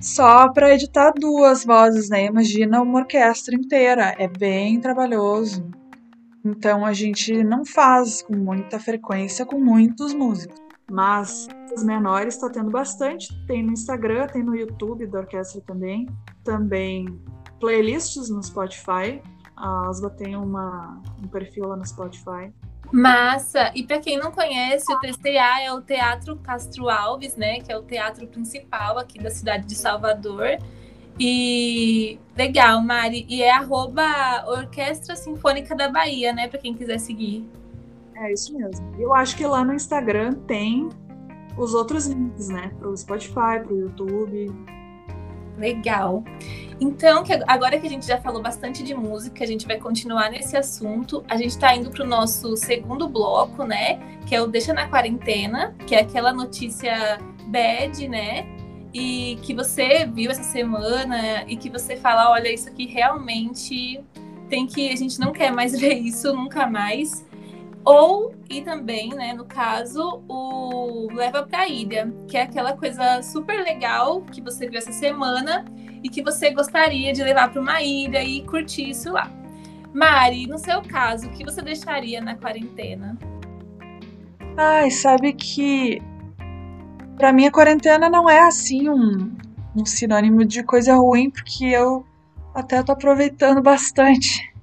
só 0.00 0.48
para 0.52 0.74
editar 0.74 1.12
duas 1.12 1.64
vozes, 1.64 2.08
né? 2.08 2.26
Imagina 2.26 2.82
uma 2.82 3.00
orquestra 3.00 3.54
inteira, 3.54 4.14
é 4.18 4.28
bem 4.28 4.80
trabalhoso. 4.80 5.68
Então 6.44 6.84
a 6.86 6.92
gente 6.92 7.42
não 7.42 7.64
faz 7.64 8.22
com 8.22 8.36
muita 8.36 8.78
frequência 8.78 9.44
com 9.44 9.58
muitos 9.58 10.14
músicos. 10.14 10.60
Mas 10.88 11.48
os 11.74 11.82
menores 11.82 12.34
está 12.34 12.48
tendo 12.48 12.70
bastante. 12.70 13.28
Tem 13.46 13.62
no 13.62 13.72
Instagram, 13.72 14.28
tem 14.28 14.42
no 14.42 14.54
YouTube 14.54 15.06
da 15.06 15.20
orquestra 15.20 15.60
também. 15.62 16.06
Também 16.44 17.20
playlists 17.58 18.30
no 18.30 18.42
Spotify. 18.42 19.20
A 19.56 19.88
Asba 19.88 20.10
tem 20.10 20.36
uma, 20.36 21.02
um 21.20 21.26
perfil 21.26 21.66
lá 21.66 21.76
no 21.76 21.84
Spotify. 21.84 22.52
Massa! 22.92 23.72
E 23.74 23.82
para 23.82 23.98
quem 23.98 24.18
não 24.18 24.30
conhece, 24.30 24.92
o 24.92 24.98
TCA 25.00 25.62
é 25.62 25.72
o 25.72 25.80
Teatro 25.80 26.36
Castro 26.36 26.88
Alves, 26.88 27.36
né? 27.36 27.60
Que 27.60 27.72
é 27.72 27.76
o 27.76 27.82
teatro 27.82 28.26
principal 28.26 28.98
aqui 28.98 29.18
da 29.18 29.30
cidade 29.30 29.66
de 29.66 29.74
Salvador. 29.74 30.58
E 31.18 32.18
legal, 32.36 32.82
Mari. 32.82 33.26
E 33.28 33.42
é 33.42 33.50
arroba 33.50 34.04
Orquestra 34.46 35.16
Sinfônica 35.16 35.74
da 35.74 35.88
Bahia, 35.88 36.32
né? 36.32 36.48
Para 36.48 36.58
quem 36.58 36.74
quiser 36.74 36.98
seguir. 36.98 37.48
É 38.14 38.32
isso 38.32 38.56
mesmo. 38.56 38.94
Eu 38.98 39.14
acho 39.14 39.36
que 39.36 39.46
lá 39.46 39.64
no 39.64 39.74
Instagram 39.74 40.32
tem 40.46 40.88
os 41.56 41.74
outros 41.74 42.06
links, 42.06 42.48
né? 42.48 42.70
Pro 42.78 42.96
Spotify, 42.96 43.60
pro 43.64 43.76
YouTube. 43.76 44.52
Legal. 45.56 46.22
Então, 46.80 47.24
que 47.24 47.32
agora 47.46 47.78
que 47.78 47.86
a 47.86 47.90
gente 47.90 48.06
já 48.06 48.20
falou 48.20 48.42
bastante 48.42 48.82
de 48.82 48.94
música, 48.94 49.42
a 49.42 49.46
gente 49.46 49.66
vai 49.66 49.78
continuar 49.78 50.30
nesse 50.30 50.56
assunto. 50.56 51.24
A 51.28 51.36
gente 51.36 51.50
está 51.50 51.74
indo 51.74 51.90
para 51.90 52.04
o 52.04 52.06
nosso 52.06 52.56
segundo 52.56 53.08
bloco, 53.08 53.64
né? 53.64 53.98
Que 54.26 54.34
é 54.34 54.42
o 54.42 54.46
Deixa 54.46 54.74
na 54.74 54.86
Quarentena, 54.88 55.74
que 55.86 55.94
é 55.94 56.00
aquela 56.00 56.32
notícia 56.32 57.18
bad, 57.46 58.06
né? 58.08 58.46
E 58.92 59.38
que 59.42 59.54
você 59.54 60.06
viu 60.06 60.30
essa 60.30 60.42
semana 60.42 61.44
e 61.48 61.56
que 61.56 61.70
você 61.70 61.96
fala: 61.96 62.30
olha, 62.30 62.52
isso 62.52 62.68
aqui 62.68 62.86
realmente 62.86 64.02
tem 64.48 64.66
que. 64.66 64.92
A 64.92 64.96
gente 64.96 65.18
não 65.18 65.32
quer 65.32 65.50
mais 65.50 65.72
ver 65.80 65.94
isso 65.94 66.32
nunca 66.34 66.66
mais. 66.66 67.25
Ou, 67.86 68.34
e 68.50 68.62
também, 68.62 69.10
né, 69.10 69.32
no 69.32 69.44
caso, 69.44 70.24
o 70.28 71.06
Leva 71.14 71.44
pra 71.44 71.68
Ilha, 71.68 72.12
que 72.26 72.36
é 72.36 72.42
aquela 72.42 72.76
coisa 72.76 73.22
super 73.22 73.62
legal 73.62 74.22
que 74.22 74.40
você 74.40 74.68
viu 74.68 74.78
essa 74.78 74.90
semana 74.90 75.64
e 76.02 76.08
que 76.08 76.20
você 76.20 76.50
gostaria 76.50 77.12
de 77.12 77.22
levar 77.22 77.48
para 77.52 77.60
uma 77.60 77.80
ilha 77.80 78.24
e 78.24 78.42
curtir 78.42 78.90
isso 78.90 79.12
lá. 79.12 79.30
Mari, 79.94 80.48
no 80.48 80.58
seu 80.58 80.82
caso, 80.82 81.28
o 81.28 81.30
que 81.30 81.44
você 81.44 81.62
deixaria 81.62 82.20
na 82.20 82.34
quarentena? 82.34 83.16
Ai, 84.56 84.90
sabe 84.90 85.32
que 85.32 86.02
para 87.16 87.32
mim 87.32 87.46
a 87.46 87.52
quarentena 87.52 88.10
não 88.10 88.28
é 88.28 88.40
assim 88.40 88.88
um, 88.88 89.32
um 89.76 89.86
sinônimo 89.86 90.44
de 90.44 90.64
coisa 90.64 90.96
ruim, 90.96 91.30
porque 91.30 91.66
eu 91.66 92.04
até 92.52 92.82
tô 92.82 92.90
aproveitando 92.90 93.62
bastante. 93.62 94.55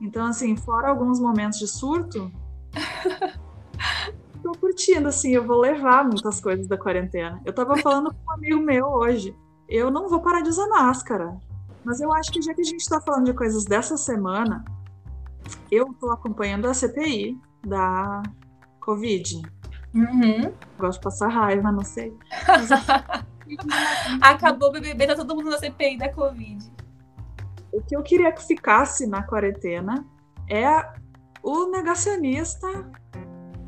Então, 0.00 0.26
assim, 0.26 0.56
fora 0.56 0.88
alguns 0.88 1.20
momentos 1.20 1.58
de 1.58 1.66
surto, 1.66 2.30
tô 4.42 4.52
curtindo, 4.52 5.08
assim, 5.08 5.30
eu 5.30 5.44
vou 5.44 5.60
levar 5.60 6.04
muitas 6.04 6.40
coisas 6.40 6.66
da 6.66 6.78
quarentena. 6.78 7.40
Eu 7.44 7.52
tava 7.52 7.76
falando 7.78 8.14
com 8.14 8.30
um 8.30 8.34
amigo 8.34 8.60
meu 8.60 8.86
hoje, 8.86 9.36
eu 9.68 9.90
não 9.90 10.08
vou 10.08 10.20
parar 10.20 10.40
de 10.40 10.48
usar 10.48 10.68
máscara. 10.68 11.36
Mas 11.84 12.00
eu 12.00 12.12
acho 12.12 12.30
que 12.30 12.42
já 12.42 12.54
que 12.54 12.60
a 12.60 12.64
gente 12.64 12.88
tá 12.88 13.00
falando 13.00 13.26
de 13.26 13.32
coisas 13.32 13.64
dessa 13.64 13.96
semana, 13.96 14.64
eu 15.70 15.92
tô 15.94 16.10
acompanhando 16.10 16.66
a 16.66 16.74
CPI 16.74 17.38
da 17.66 18.22
Covid. 18.80 19.42
Uhum. 19.94 20.52
Gosto 20.78 20.98
de 20.98 21.04
passar 21.04 21.28
raiva, 21.28 21.72
não 21.72 21.84
sei. 21.84 22.16
Acabou 24.20 24.68
o 24.68 24.72
BBB, 24.72 25.06
tá 25.06 25.16
todo 25.16 25.34
mundo 25.34 25.50
na 25.50 25.58
CPI 25.58 25.98
da 25.98 26.12
Covid. 26.12 26.70
O 27.72 27.82
que 27.82 27.96
eu 27.96 28.02
queria 28.02 28.32
que 28.32 28.46
ficasse 28.46 29.06
na 29.06 29.22
quarentena 29.22 30.04
é 30.48 30.86
o 31.42 31.66
negacionista, 31.70 32.66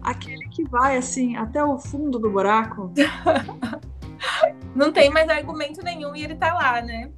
aquele 0.02 0.48
que 0.48 0.64
vai 0.68 0.96
assim 0.96 1.36
até 1.36 1.62
o 1.64 1.78
fundo 1.78 2.18
do 2.18 2.30
buraco. 2.30 2.92
Não 4.74 4.92
tem 4.92 5.10
mais 5.10 5.28
argumento 5.28 5.82
nenhum 5.82 6.14
e 6.14 6.24
ele 6.24 6.34
tá 6.34 6.54
lá, 6.54 6.80
né? 6.80 7.10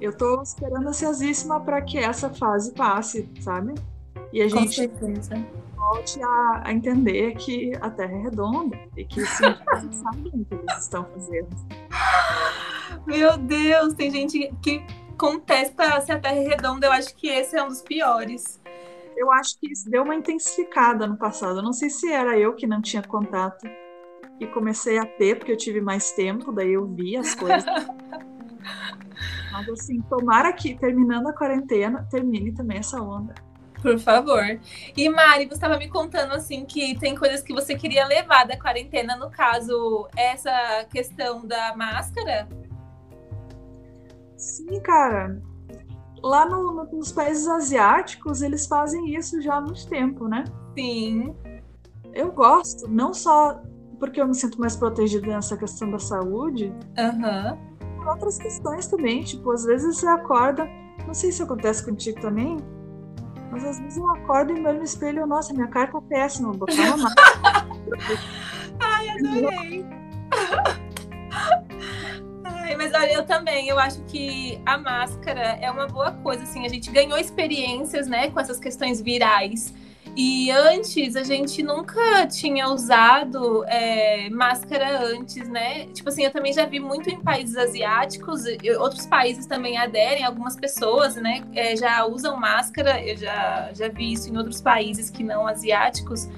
Eu 0.00 0.16
tô 0.16 0.40
esperando 0.42 0.88
ansiosíssima 0.88 1.60
para 1.60 1.82
que 1.82 1.98
essa 1.98 2.30
fase 2.30 2.72
passe, 2.72 3.28
sabe? 3.40 3.74
E 4.32 4.42
a 4.42 4.50
Com 4.50 4.58
gente 4.58 4.76
certeza. 4.76 5.44
volte 5.74 6.22
a, 6.22 6.62
a 6.64 6.72
entender 6.72 7.34
que 7.34 7.72
a 7.80 7.90
Terra 7.90 8.12
é 8.12 8.22
redonda 8.22 8.78
e 8.96 9.04
que 9.04 9.20
os 9.22 9.28
cientistas 9.30 9.94
sabem 9.96 10.32
o 10.34 10.44
que 10.44 10.54
eles 10.54 10.78
estão 10.78 11.04
fazendo. 11.04 11.48
Meu 13.06 13.36
Deus, 13.38 13.94
tem 13.94 14.10
gente 14.10 14.52
que 14.62 14.84
contesta 15.18 16.00
se 16.00 16.12
a 16.12 16.18
Terra 16.18 16.36
é 16.36 16.48
redonda. 16.48 16.86
Eu 16.86 16.92
acho 16.92 17.14
que 17.14 17.28
esse 17.28 17.56
é 17.56 17.62
um 17.62 17.68
dos 17.68 17.82
piores. 17.82 18.60
Eu 19.16 19.32
acho 19.32 19.58
que 19.58 19.72
isso 19.72 19.90
deu 19.90 20.04
uma 20.04 20.14
intensificada 20.14 21.06
no 21.06 21.18
passado. 21.18 21.58
Eu 21.58 21.62
não 21.62 21.72
sei 21.72 21.90
se 21.90 22.10
era 22.10 22.38
eu 22.38 22.54
que 22.54 22.66
não 22.66 22.80
tinha 22.80 23.02
contato 23.02 23.68
e 24.38 24.46
comecei 24.46 24.96
a 24.96 25.04
ter, 25.04 25.36
porque 25.36 25.50
eu 25.50 25.56
tive 25.56 25.80
mais 25.80 26.12
tempo, 26.12 26.52
daí 26.52 26.72
eu 26.72 26.86
vi 26.86 27.16
as 27.16 27.34
coisas. 27.34 27.64
Mas 29.50 29.68
assim, 29.70 30.00
tomara 30.02 30.52
que 30.52 30.78
terminando 30.78 31.26
a 31.26 31.32
quarentena, 31.32 32.06
termine 32.08 32.52
também 32.52 32.78
essa 32.78 33.02
onda. 33.02 33.34
Por 33.82 33.98
favor. 33.98 34.60
E 34.96 35.08
Mari, 35.08 35.46
você 35.46 35.54
estava 35.54 35.76
me 35.78 35.88
contando 35.88 36.32
assim 36.32 36.64
que 36.64 36.98
tem 36.98 37.16
coisas 37.16 37.42
que 37.42 37.52
você 37.52 37.76
queria 37.76 38.06
levar 38.06 38.46
da 38.46 38.58
quarentena, 38.58 39.16
no 39.16 39.30
caso, 39.30 40.08
essa 40.16 40.84
questão 40.90 41.46
da 41.46 41.74
máscara. 41.76 42.48
Sim, 44.38 44.80
cara. 44.80 45.42
Lá 46.22 46.46
no- 46.48 46.72
no- 46.72 46.84
nos 46.96 47.12
países 47.12 47.46
asiáticos, 47.46 48.40
eles 48.42 48.66
fazem 48.66 49.14
isso 49.14 49.40
já 49.42 49.56
há 49.56 49.60
muito 49.60 49.86
tempo, 49.88 50.26
né? 50.26 50.44
Sim. 50.76 51.34
Eu 52.14 52.32
gosto, 52.32 52.88
não 52.88 53.12
só 53.12 53.60
porque 54.00 54.20
eu 54.20 54.26
me 54.26 54.34
sinto 54.34 54.58
mais 54.60 54.74
protegida 54.76 55.26
nessa 55.26 55.56
questão 55.56 55.90
da 55.90 55.98
saúde, 55.98 56.72
Aham. 56.96 57.58
por 57.96 58.06
outras 58.08 58.38
questões 58.38 58.86
também. 58.86 59.22
Tipo, 59.22 59.50
às 59.52 59.64
vezes 59.64 59.98
você 59.98 60.06
acorda, 60.06 60.66
não 61.06 61.12
sei 61.14 61.30
se 61.32 61.42
acontece 61.42 61.84
contigo 61.84 62.20
também, 62.20 62.56
mas 63.50 63.64
às 63.64 63.78
vezes 63.78 63.96
eu 63.98 64.08
acordo 64.14 64.52
e 64.52 64.60
me 64.60 64.66
olho 64.68 64.78
no 64.78 64.84
espelho 64.84 65.20
eu, 65.20 65.26
nossa, 65.26 65.52
minha 65.52 65.66
cara 65.68 65.88
tá 65.90 66.00
péssima, 66.02 66.48
vou 66.52 66.58
botar 66.58 66.94
uma. 66.94 67.08
Ai, 68.80 69.08
adorei. 69.10 69.86
Mas 72.78 72.94
olha, 72.94 73.12
eu 73.12 73.24
também, 73.24 73.68
eu 73.68 73.76
acho 73.76 74.00
que 74.02 74.60
a 74.64 74.78
máscara 74.78 75.58
é 75.60 75.68
uma 75.68 75.88
boa 75.88 76.12
coisa, 76.12 76.44
assim, 76.44 76.64
a 76.64 76.68
gente 76.68 76.92
ganhou 76.92 77.18
experiências, 77.18 78.06
né, 78.06 78.30
com 78.30 78.38
essas 78.38 78.60
questões 78.60 79.00
virais. 79.00 79.74
E 80.16 80.48
antes 80.52 81.16
a 81.16 81.24
gente 81.24 81.60
nunca 81.60 82.24
tinha 82.28 82.68
usado 82.68 83.64
é, 83.66 84.30
máscara 84.30 85.06
antes, 85.06 85.48
né? 85.48 85.86
Tipo 85.86 86.08
assim, 86.08 86.24
eu 86.24 86.30
também 86.30 86.52
já 86.52 86.66
vi 86.66 86.78
muito 86.78 87.10
em 87.10 87.20
países 87.20 87.56
asiáticos, 87.56 88.44
outros 88.78 89.06
países 89.06 89.44
também 89.46 89.76
aderem, 89.76 90.24
algumas 90.24 90.54
pessoas, 90.54 91.16
né, 91.16 91.44
é, 91.54 91.74
já 91.74 92.06
usam 92.06 92.36
máscara, 92.36 93.04
eu 93.04 93.16
já, 93.16 93.70
já 93.74 93.88
vi 93.88 94.12
isso 94.12 94.32
em 94.32 94.36
outros 94.36 94.60
países 94.60 95.10
que 95.10 95.24
não 95.24 95.48
asiáticos 95.48 96.28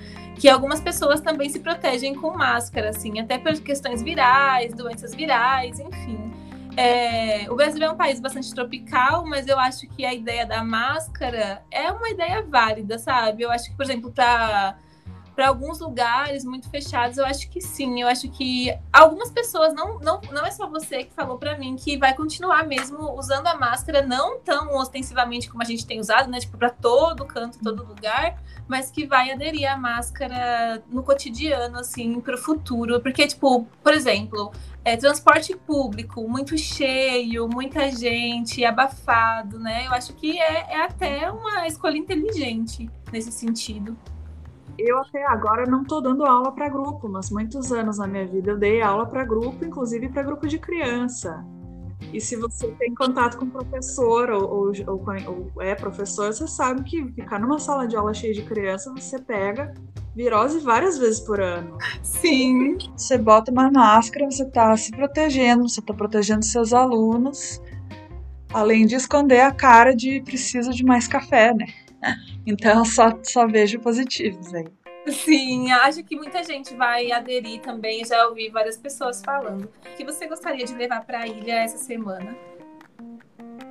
que 0.40 0.48
algumas 0.48 0.81
pessoas 0.81 1.20
também 1.20 1.50
se 1.50 1.61
protegem 1.61 2.14
com 2.14 2.31
máscara, 2.31 2.88
assim, 2.88 3.20
até 3.20 3.37
por 3.37 3.53
questões 3.61 4.03
virais, 4.03 4.72
doenças 4.72 5.14
virais, 5.14 5.79
enfim. 5.79 6.29
É, 6.82 7.46
o 7.50 7.56
Brasil 7.56 7.82
é 7.84 7.90
um 7.90 7.96
país 7.96 8.18
bastante 8.20 8.54
tropical, 8.54 9.26
mas 9.26 9.46
eu 9.46 9.58
acho 9.58 9.86
que 9.86 10.02
a 10.02 10.14
ideia 10.14 10.46
da 10.46 10.64
máscara 10.64 11.62
é 11.70 11.92
uma 11.92 12.08
ideia 12.08 12.42
válida, 12.42 12.98
sabe? 12.98 13.42
Eu 13.42 13.50
acho 13.50 13.68
que, 13.70 13.76
por 13.76 13.82
exemplo, 13.84 14.10
para 14.10 14.78
para 15.40 15.48
alguns 15.48 15.81
lugares 15.81 16.44
muito 16.44 16.68
fechados, 16.68 17.16
eu 17.16 17.24
acho 17.24 17.48
que 17.48 17.62
sim. 17.62 18.03
Eu 18.03 18.09
acho 18.09 18.29
que 18.29 18.76
algumas 18.92 19.31
pessoas, 19.31 19.72
não, 19.72 19.98
não, 19.98 20.20
não 20.31 20.44
é 20.44 20.50
só 20.50 20.68
você 20.68 21.05
que 21.05 21.14
falou 21.14 21.38
para 21.38 21.57
mim, 21.57 21.76
que 21.76 21.96
vai 21.96 22.14
continuar 22.14 22.66
mesmo 22.66 23.18
usando 23.18 23.46
a 23.46 23.55
máscara, 23.55 24.03
não 24.03 24.38
tão 24.38 24.76
ostensivamente 24.76 25.48
como 25.48 25.62
a 25.62 25.64
gente 25.64 25.87
tem 25.87 25.98
usado, 25.98 26.31
né? 26.31 26.40
Tipo, 26.40 26.59
para 26.59 26.68
todo 26.68 27.24
canto, 27.24 27.59
todo 27.59 27.87
lugar, 27.87 28.37
mas 28.68 28.90
que 28.90 29.07
vai 29.07 29.31
aderir 29.31 29.66
à 29.66 29.79
máscara 29.79 30.83
no 30.90 31.03
cotidiano, 31.03 31.79
assim, 31.79 32.20
para 32.20 32.35
o 32.35 32.38
futuro. 32.38 33.00
Porque, 33.00 33.26
tipo, 33.26 33.66
por 33.83 33.94
exemplo, 33.94 34.53
é, 34.85 34.94
transporte 34.94 35.57
público 35.57 36.29
muito 36.29 36.59
cheio, 36.59 37.48
muita 37.48 37.90
gente, 37.90 38.62
abafado, 38.62 39.59
né? 39.59 39.87
Eu 39.87 39.92
acho 39.92 40.12
que 40.12 40.38
é, 40.38 40.66
é 40.68 40.83
até 40.83 41.31
uma 41.31 41.66
escolha 41.66 41.96
inteligente 41.96 42.90
nesse 43.11 43.33
sentido. 43.33 43.96
Eu 44.78 44.98
até 44.98 45.24
agora 45.26 45.66
não 45.66 45.85
tô 45.85 46.00
dando 46.00 46.24
aula 46.24 46.52
para 46.52 46.68
grupo, 46.68 47.09
mas 47.09 47.30
muitos 47.30 47.72
anos 47.72 47.98
na 47.98 48.06
minha 48.06 48.26
vida 48.26 48.52
eu 48.52 48.59
dei 48.59 48.80
aula 48.80 49.06
para 49.06 49.24
grupo, 49.24 49.64
inclusive 49.64 50.09
para 50.09 50.22
grupo 50.22 50.46
de 50.46 50.59
criança. 50.59 51.44
E 52.12 52.20
se 52.20 52.35
você 52.35 52.68
tem 52.78 52.94
contato 52.94 53.38
com 53.38 53.46
professor 53.46 54.30
ou, 54.30 54.42
ou, 54.42 54.72
ou 55.54 55.62
é 55.62 55.74
professor, 55.74 56.33
você 56.33 56.46
sabe 56.48 56.83
que 56.83 57.12
ficar 57.12 57.38
numa 57.38 57.59
sala 57.59 57.87
de 57.87 57.94
aula 57.94 58.12
cheia 58.12 58.33
de 58.33 58.42
criança, 58.42 58.92
você 58.92 59.18
pega 59.18 59.74
virose 60.14 60.59
várias 60.61 60.98
vezes 60.98 61.20
por 61.20 61.40
ano. 61.40 61.78
Sim. 62.02 62.78
Você 62.96 63.16
bota 63.16 63.52
uma 63.52 63.70
máscara, 63.70 64.30
você 64.30 64.44
tá 64.44 64.76
se 64.76 64.90
protegendo, 64.90 65.68
você 65.68 65.80
tá 65.80 65.94
protegendo 65.94 66.44
seus 66.44 66.72
alunos, 66.72 67.61
além 68.52 68.87
de 68.87 68.96
esconder 68.96 69.40
a 69.40 69.52
cara 69.52 69.94
de 69.94 70.20
preciso 70.22 70.70
de 70.70 70.85
mais 70.85 71.06
café, 71.06 71.54
né? 71.54 71.66
Então 72.50 72.84
só, 72.84 73.18
só 73.22 73.46
vejo 73.46 73.78
positivos 73.80 74.52
aí. 74.54 74.66
Sim, 75.08 75.70
acho 75.72 76.04
que 76.04 76.14
muita 76.14 76.44
gente 76.44 76.74
vai 76.74 77.10
aderir 77.10 77.60
também. 77.60 78.04
Já 78.04 78.26
ouvi 78.26 78.50
várias 78.50 78.76
pessoas 78.76 79.22
falando. 79.24 79.64
O 79.64 79.96
que 79.96 80.04
você 80.04 80.26
gostaria 80.26 80.64
de 80.64 80.74
levar 80.74 81.04
para 81.04 81.20
a 81.20 81.26
ilha 81.26 81.54
essa 81.54 81.78
semana? 81.78 82.36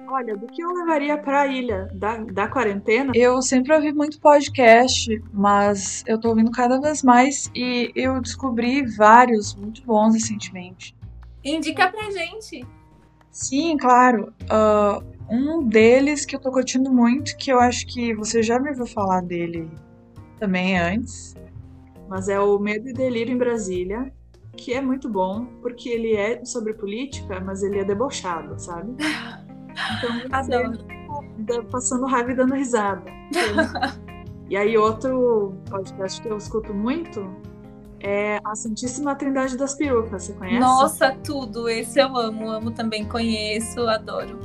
Olha, 0.07 0.35
do 0.35 0.47
que 0.47 0.63
eu 0.63 0.71
levaria 0.73 1.17
para 1.19 1.41
a 1.41 1.47
ilha 1.47 1.87
da, 1.93 2.17
da 2.17 2.47
quarentena? 2.47 3.11
Eu 3.13 3.41
sempre 3.43 3.75
ouvi 3.75 3.93
muito 3.93 4.19
podcast, 4.19 5.21
mas 5.31 6.03
eu 6.07 6.19
tô 6.19 6.29
ouvindo 6.29 6.49
cada 6.49 6.81
vez 6.81 7.03
mais 7.03 7.51
e 7.53 7.91
eu 7.95 8.19
descobri 8.19 8.83
vários 8.87 9.53
muito 9.53 9.83
bons 9.83 10.15
recentemente. 10.15 10.95
Indica 11.43 11.89
pra 11.89 12.09
gente. 12.09 12.65
Sim, 13.29 13.77
claro. 13.77 14.33
Ah, 14.49 14.99
um 15.29 15.63
deles 15.67 16.25
que 16.25 16.35
eu 16.35 16.39
tô 16.39 16.51
curtindo 16.51 16.91
muito, 16.91 17.37
que 17.37 17.51
eu 17.51 17.59
acho 17.59 17.85
que 17.87 18.13
você 18.15 18.41
já 18.41 18.59
me 18.59 18.69
ouviu 18.69 18.85
falar 18.85 19.21
dele 19.21 19.69
também 20.39 20.77
antes, 20.79 21.35
mas 22.07 22.27
é 22.27 22.39
o 22.39 22.57
Medo 22.57 22.89
e 22.89 22.93
Delírio 22.93 23.33
em 23.33 23.37
Brasília, 23.37 24.11
que 24.57 24.73
é 24.73 24.81
muito 24.81 25.07
bom, 25.07 25.45
porque 25.61 25.89
ele 25.89 26.15
é 26.15 26.43
sobre 26.43 26.73
política, 26.73 27.39
mas 27.39 27.61
ele 27.61 27.79
é 27.79 27.83
debochado, 27.83 28.59
sabe? 28.59 28.95
Então 29.97 30.19
você 30.29 31.33
fica 31.37 31.63
passando 31.63 32.05
raiva 32.07 32.31
e 32.31 32.35
dando 32.35 32.55
risada. 32.55 33.05
E 34.49 34.57
aí 34.57 34.75
outro 34.75 35.53
podcast 35.69 36.19
que 36.19 36.27
eu 36.27 36.37
escuto 36.37 36.73
muito 36.73 37.23
é 37.99 38.39
a 38.43 38.55
Santíssima 38.55 39.13
Trindade 39.15 39.55
das 39.55 39.75
Perucas, 39.75 40.23
você 40.23 40.33
conhece? 40.33 40.59
Nossa, 40.59 41.15
tudo. 41.23 41.69
Esse 41.69 41.99
eu 41.99 42.15
amo, 42.17 42.49
amo 42.49 42.71
também, 42.71 43.05
conheço, 43.05 43.81
adoro. 43.87 44.39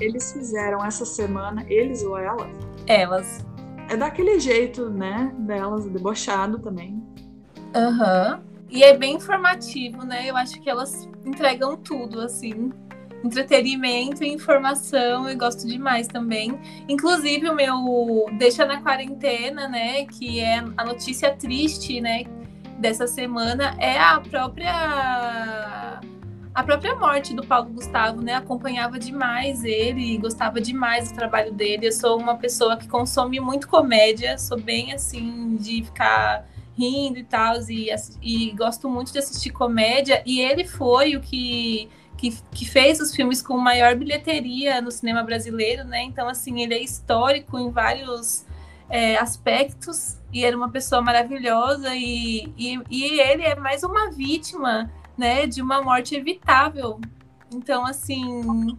Eles 0.00 0.32
fizeram 0.32 0.84
essa 0.84 1.04
semana, 1.04 1.64
eles 1.68 2.02
ou 2.02 2.18
elas, 2.18 2.50
Elas. 2.86 3.44
é 3.88 3.96
daquele 3.96 4.38
jeito, 4.40 4.88
né, 4.88 5.32
delas, 5.38 5.86
debochado 5.86 6.58
também. 6.58 7.02
Aham. 7.74 8.42
E 8.70 8.82
é 8.84 8.96
bem 8.96 9.16
informativo, 9.16 10.04
né? 10.04 10.30
Eu 10.30 10.36
acho 10.36 10.60
que 10.60 10.70
elas 10.70 11.08
entregam 11.24 11.76
tudo, 11.76 12.20
assim. 12.20 12.72
Entretenimento 13.24 14.22
e 14.24 14.32
informação, 14.32 15.28
eu 15.28 15.36
gosto 15.36 15.66
demais 15.66 16.06
também. 16.06 16.58
Inclusive, 16.88 17.48
o 17.48 17.54
meu 17.54 18.26
Deixa 18.38 18.64
na 18.64 18.80
Quarentena, 18.80 19.68
né? 19.68 20.06
Que 20.06 20.38
é 20.40 20.64
a 20.76 20.84
notícia 20.84 21.34
triste, 21.34 22.00
né? 22.00 22.24
dessa 22.80 23.06
semana 23.06 23.76
é 23.78 23.98
a 23.98 24.18
própria 24.20 26.00
a 26.54 26.62
própria 26.64 26.96
morte 26.96 27.34
do 27.34 27.46
Paulo 27.46 27.70
Gustavo, 27.70 28.20
né? 28.20 28.34
Acompanhava 28.34 28.98
demais 28.98 29.62
ele, 29.62 30.18
gostava 30.18 30.60
demais 30.60 31.10
do 31.10 31.14
trabalho 31.14 31.52
dele. 31.52 31.86
Eu 31.86 31.92
sou 31.92 32.18
uma 32.18 32.36
pessoa 32.36 32.76
que 32.76 32.88
consome 32.88 33.38
muito 33.38 33.68
comédia, 33.68 34.36
sou 34.36 34.60
bem 34.60 34.92
assim 34.92 35.56
de 35.56 35.84
ficar 35.84 36.46
rindo 36.76 37.18
e 37.18 37.24
tal, 37.24 37.54
e, 37.68 37.90
e 38.22 38.50
gosto 38.52 38.88
muito 38.88 39.12
de 39.12 39.18
assistir 39.18 39.50
comédia. 39.50 40.22
E 40.26 40.40
ele 40.40 40.66
foi 40.66 41.14
o 41.14 41.20
que, 41.20 41.88
que, 42.16 42.36
que 42.50 42.68
fez 42.68 43.00
os 43.00 43.14
filmes 43.14 43.40
com 43.40 43.56
maior 43.56 43.94
bilheteria 43.94 44.80
no 44.80 44.90
cinema 44.90 45.22
brasileiro, 45.22 45.84
né? 45.84 46.02
Então, 46.02 46.28
assim, 46.28 46.62
ele 46.62 46.74
é 46.74 46.82
histórico 46.82 47.58
em 47.58 47.70
vários 47.70 48.44
é, 48.88 49.16
aspectos 49.18 50.18
e 50.32 50.44
era 50.44 50.56
uma 50.56 50.68
pessoa 50.68 51.00
maravilhosa 51.00 51.94
e, 51.94 52.52
e, 52.58 52.80
e 52.90 53.20
ele 53.20 53.44
é 53.44 53.54
mais 53.54 53.84
uma 53.84 54.10
vítima 54.10 54.90
né, 55.20 55.46
de 55.46 55.60
uma 55.60 55.82
morte 55.82 56.16
evitável. 56.16 56.98
Então, 57.54 57.84
assim, 57.84 58.78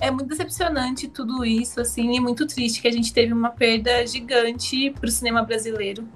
é 0.00 0.10
muito 0.10 0.26
decepcionante 0.26 1.06
tudo 1.06 1.44
isso, 1.44 1.80
assim, 1.80 2.16
e 2.16 2.20
muito 2.20 2.44
triste 2.44 2.82
que 2.82 2.88
a 2.88 2.90
gente 2.90 3.12
teve 3.12 3.32
uma 3.32 3.50
perda 3.50 4.04
gigante 4.04 4.90
para 4.90 5.06
o 5.06 5.10
cinema 5.10 5.44
brasileiro. 5.44 6.08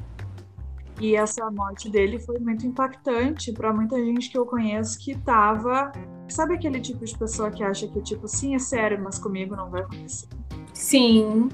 E 1.00 1.14
essa 1.14 1.48
morte 1.52 1.88
dele 1.88 2.18
foi 2.18 2.38
muito 2.40 2.66
impactante 2.66 3.52
para 3.52 3.72
muita 3.72 3.96
gente 3.96 4.28
que 4.28 4.36
eu 4.36 4.44
conheço 4.44 4.98
que 4.98 5.16
tava. 5.18 5.92
Sabe 6.28 6.54
aquele 6.54 6.80
tipo 6.80 7.04
de 7.04 7.16
pessoa 7.16 7.50
que 7.50 7.62
acha 7.62 7.86
que, 7.86 8.00
tipo, 8.02 8.26
sim, 8.26 8.56
é 8.56 8.58
sério, 8.58 9.00
mas 9.02 9.20
comigo 9.20 9.54
não 9.54 9.70
vai 9.70 9.82
acontecer? 9.82 10.28
Sim, 10.72 11.48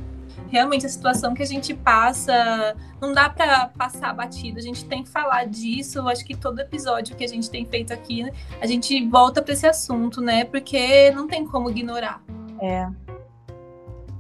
realmente 0.51 0.87
a 0.87 0.89
situação 0.89 1.35
que 1.35 1.43
a 1.43 1.47
gente 1.47 1.75
passa, 1.75 2.77
não 3.01 3.13
dá 3.13 3.29
para 3.29 3.69
passar 3.69 4.15
batido, 4.15 4.59
a 4.59 4.63
gente 4.63 4.85
tem 4.85 5.03
que 5.03 5.11
falar 5.11 5.47
disso. 5.47 6.07
Acho 6.09 6.25
que 6.25 6.37
todo 6.37 6.59
episódio 6.61 7.17
que 7.17 7.25
a 7.25 7.29
gente 7.29 7.51
tem 7.51 7.65
feito 7.65 7.93
aqui, 7.93 8.31
a 8.61 8.67
gente 8.67 9.07
volta 9.07 9.43
para 9.43 9.53
esse 9.53 9.67
assunto, 9.67 10.21
né? 10.21 10.45
Porque 10.45 11.11
não 11.11 11.27
tem 11.27 11.47
como 11.47 11.71
ignorar. 11.71 12.23
É. 12.61 12.89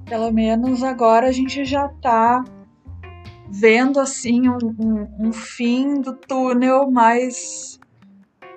Pelo 0.06 0.32
menos 0.32 0.82
agora 0.82 1.28
a 1.28 1.32
gente 1.32 1.64
já 1.64 1.88
tá 1.88 2.44
vendo 3.50 3.98
assim 3.98 4.48
um, 4.48 4.58
um, 4.78 5.28
um 5.28 5.32
fim 5.32 6.00
do 6.00 6.14
túnel 6.14 6.90
mais 6.90 7.77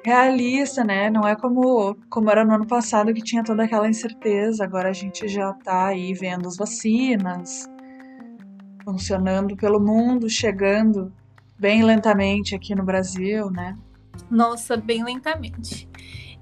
realista, 0.03 0.83
né? 0.83 1.09
Não 1.09 1.27
é 1.27 1.35
como, 1.35 1.95
como 2.09 2.29
era 2.29 2.43
no 2.43 2.53
ano 2.53 2.67
passado 2.67 3.13
que 3.13 3.21
tinha 3.21 3.43
toda 3.43 3.63
aquela 3.63 3.87
incerteza. 3.87 4.63
Agora 4.63 4.89
a 4.89 4.93
gente 4.93 5.27
já 5.27 5.53
tá 5.53 5.87
aí 5.87 6.13
vendo 6.13 6.47
as 6.47 6.57
vacinas 6.57 7.69
funcionando 8.83 9.55
pelo 9.55 9.79
mundo, 9.79 10.29
chegando 10.29 11.13
bem 11.57 11.83
lentamente 11.83 12.55
aqui 12.55 12.73
no 12.73 12.83
Brasil, 12.83 13.51
né? 13.51 13.77
Nossa, 14.29 14.75
bem 14.75 15.03
lentamente. 15.03 15.87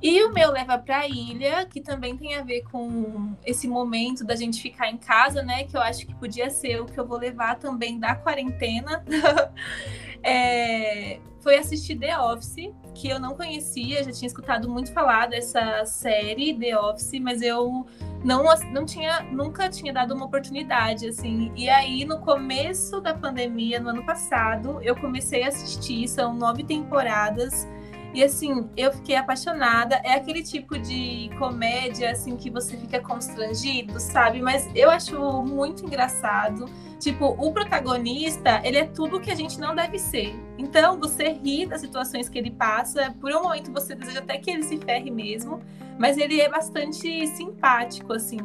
E 0.01 0.23
o 0.23 0.31
meu 0.31 0.51
leva 0.51 0.77
para 0.77 0.99
a 0.99 1.07
ilha, 1.07 1.65
que 1.65 1.81
também 1.81 2.15
tem 2.15 2.35
a 2.35 2.41
ver 2.41 2.63
com 2.71 3.35
esse 3.45 3.67
momento 3.67 4.23
da 4.23 4.33
gente 4.33 4.61
ficar 4.61 4.89
em 4.89 4.97
casa, 4.97 5.41
né? 5.43 5.65
Que 5.65 5.75
eu 5.75 5.81
acho 5.81 6.07
que 6.07 6.15
podia 6.15 6.49
ser 6.49 6.81
o 6.81 6.85
que 6.85 6.97
eu 6.97 7.05
vou 7.05 7.17
levar 7.17 7.55
também 7.55 7.99
da 7.99 8.15
quarentena. 8.15 9.03
é, 10.23 11.19
foi 11.41 11.57
assistir 11.57 11.97
The 11.97 12.19
Office, 12.19 12.71
que 12.93 13.09
eu 13.09 13.19
não 13.19 13.33
conhecia, 13.35 14.03
já 14.03 14.11
tinha 14.11 14.27
escutado 14.27 14.69
muito 14.69 14.91
falar 14.91 15.27
dessa 15.27 15.85
série 15.85 16.53
The 16.53 16.77
Office, 16.77 17.19
mas 17.21 17.41
eu 17.41 17.85
não, 18.23 18.43
não 18.71 18.85
tinha, 18.85 19.21
nunca 19.31 19.69
tinha 19.69 19.93
dado 19.93 20.13
uma 20.13 20.25
oportunidade, 20.25 21.07
assim. 21.07 21.51
E 21.55 21.69
aí, 21.69 22.03
no 22.03 22.19
começo 22.19 22.99
da 22.99 23.13
pandemia, 23.13 23.79
no 23.79 23.89
ano 23.89 24.05
passado, 24.05 24.79
eu 24.81 24.95
comecei 24.95 25.43
a 25.43 25.47
assistir, 25.47 26.07
são 26.07 26.33
nove 26.33 26.63
temporadas. 26.63 27.67
E 28.13 28.23
assim, 28.23 28.67
eu 28.75 28.91
fiquei 28.91 29.15
apaixonada. 29.15 30.01
É 30.03 30.13
aquele 30.13 30.41
tipo 30.41 30.77
de 30.77 31.29
comédia 31.37 32.11
assim 32.11 32.35
que 32.35 32.49
você 32.49 32.75
fica 32.75 32.99
constrangido, 32.99 33.99
sabe? 33.99 34.41
Mas 34.41 34.67
eu 34.75 34.89
acho 34.89 35.43
muito 35.43 35.85
engraçado. 35.85 36.65
Tipo, 36.99 37.27
o 37.27 37.51
protagonista, 37.53 38.61
ele 38.63 38.77
é 38.77 38.85
tudo 38.85 39.19
que 39.19 39.31
a 39.31 39.35
gente 39.35 39.59
não 39.59 39.73
deve 39.73 39.97
ser. 39.97 40.35
Então, 40.57 40.99
você 40.99 41.29
ri 41.29 41.65
das 41.65 41.81
situações 41.81 42.27
que 42.27 42.37
ele 42.37 42.51
passa. 42.51 43.15
Por 43.21 43.31
um 43.31 43.43
momento, 43.43 43.71
você 43.71 43.95
deseja 43.95 44.19
até 44.19 44.37
que 44.37 44.51
ele 44.51 44.63
se 44.63 44.77
ferre 44.77 45.09
mesmo. 45.09 45.61
Mas 45.97 46.17
ele 46.17 46.41
é 46.41 46.49
bastante 46.49 47.25
simpático, 47.27 48.13
assim. 48.13 48.39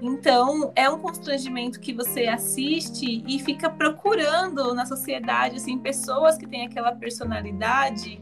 Então, 0.00 0.72
é 0.74 0.88
um 0.88 0.98
constrangimento 0.98 1.78
que 1.80 1.92
você 1.92 2.26
assiste 2.26 3.22
e 3.26 3.38
fica 3.40 3.68
procurando 3.68 4.74
na 4.74 4.86
sociedade, 4.86 5.56
assim, 5.56 5.78
pessoas 5.78 6.38
que 6.38 6.46
têm 6.46 6.66
aquela 6.66 6.92
personalidade 6.92 8.20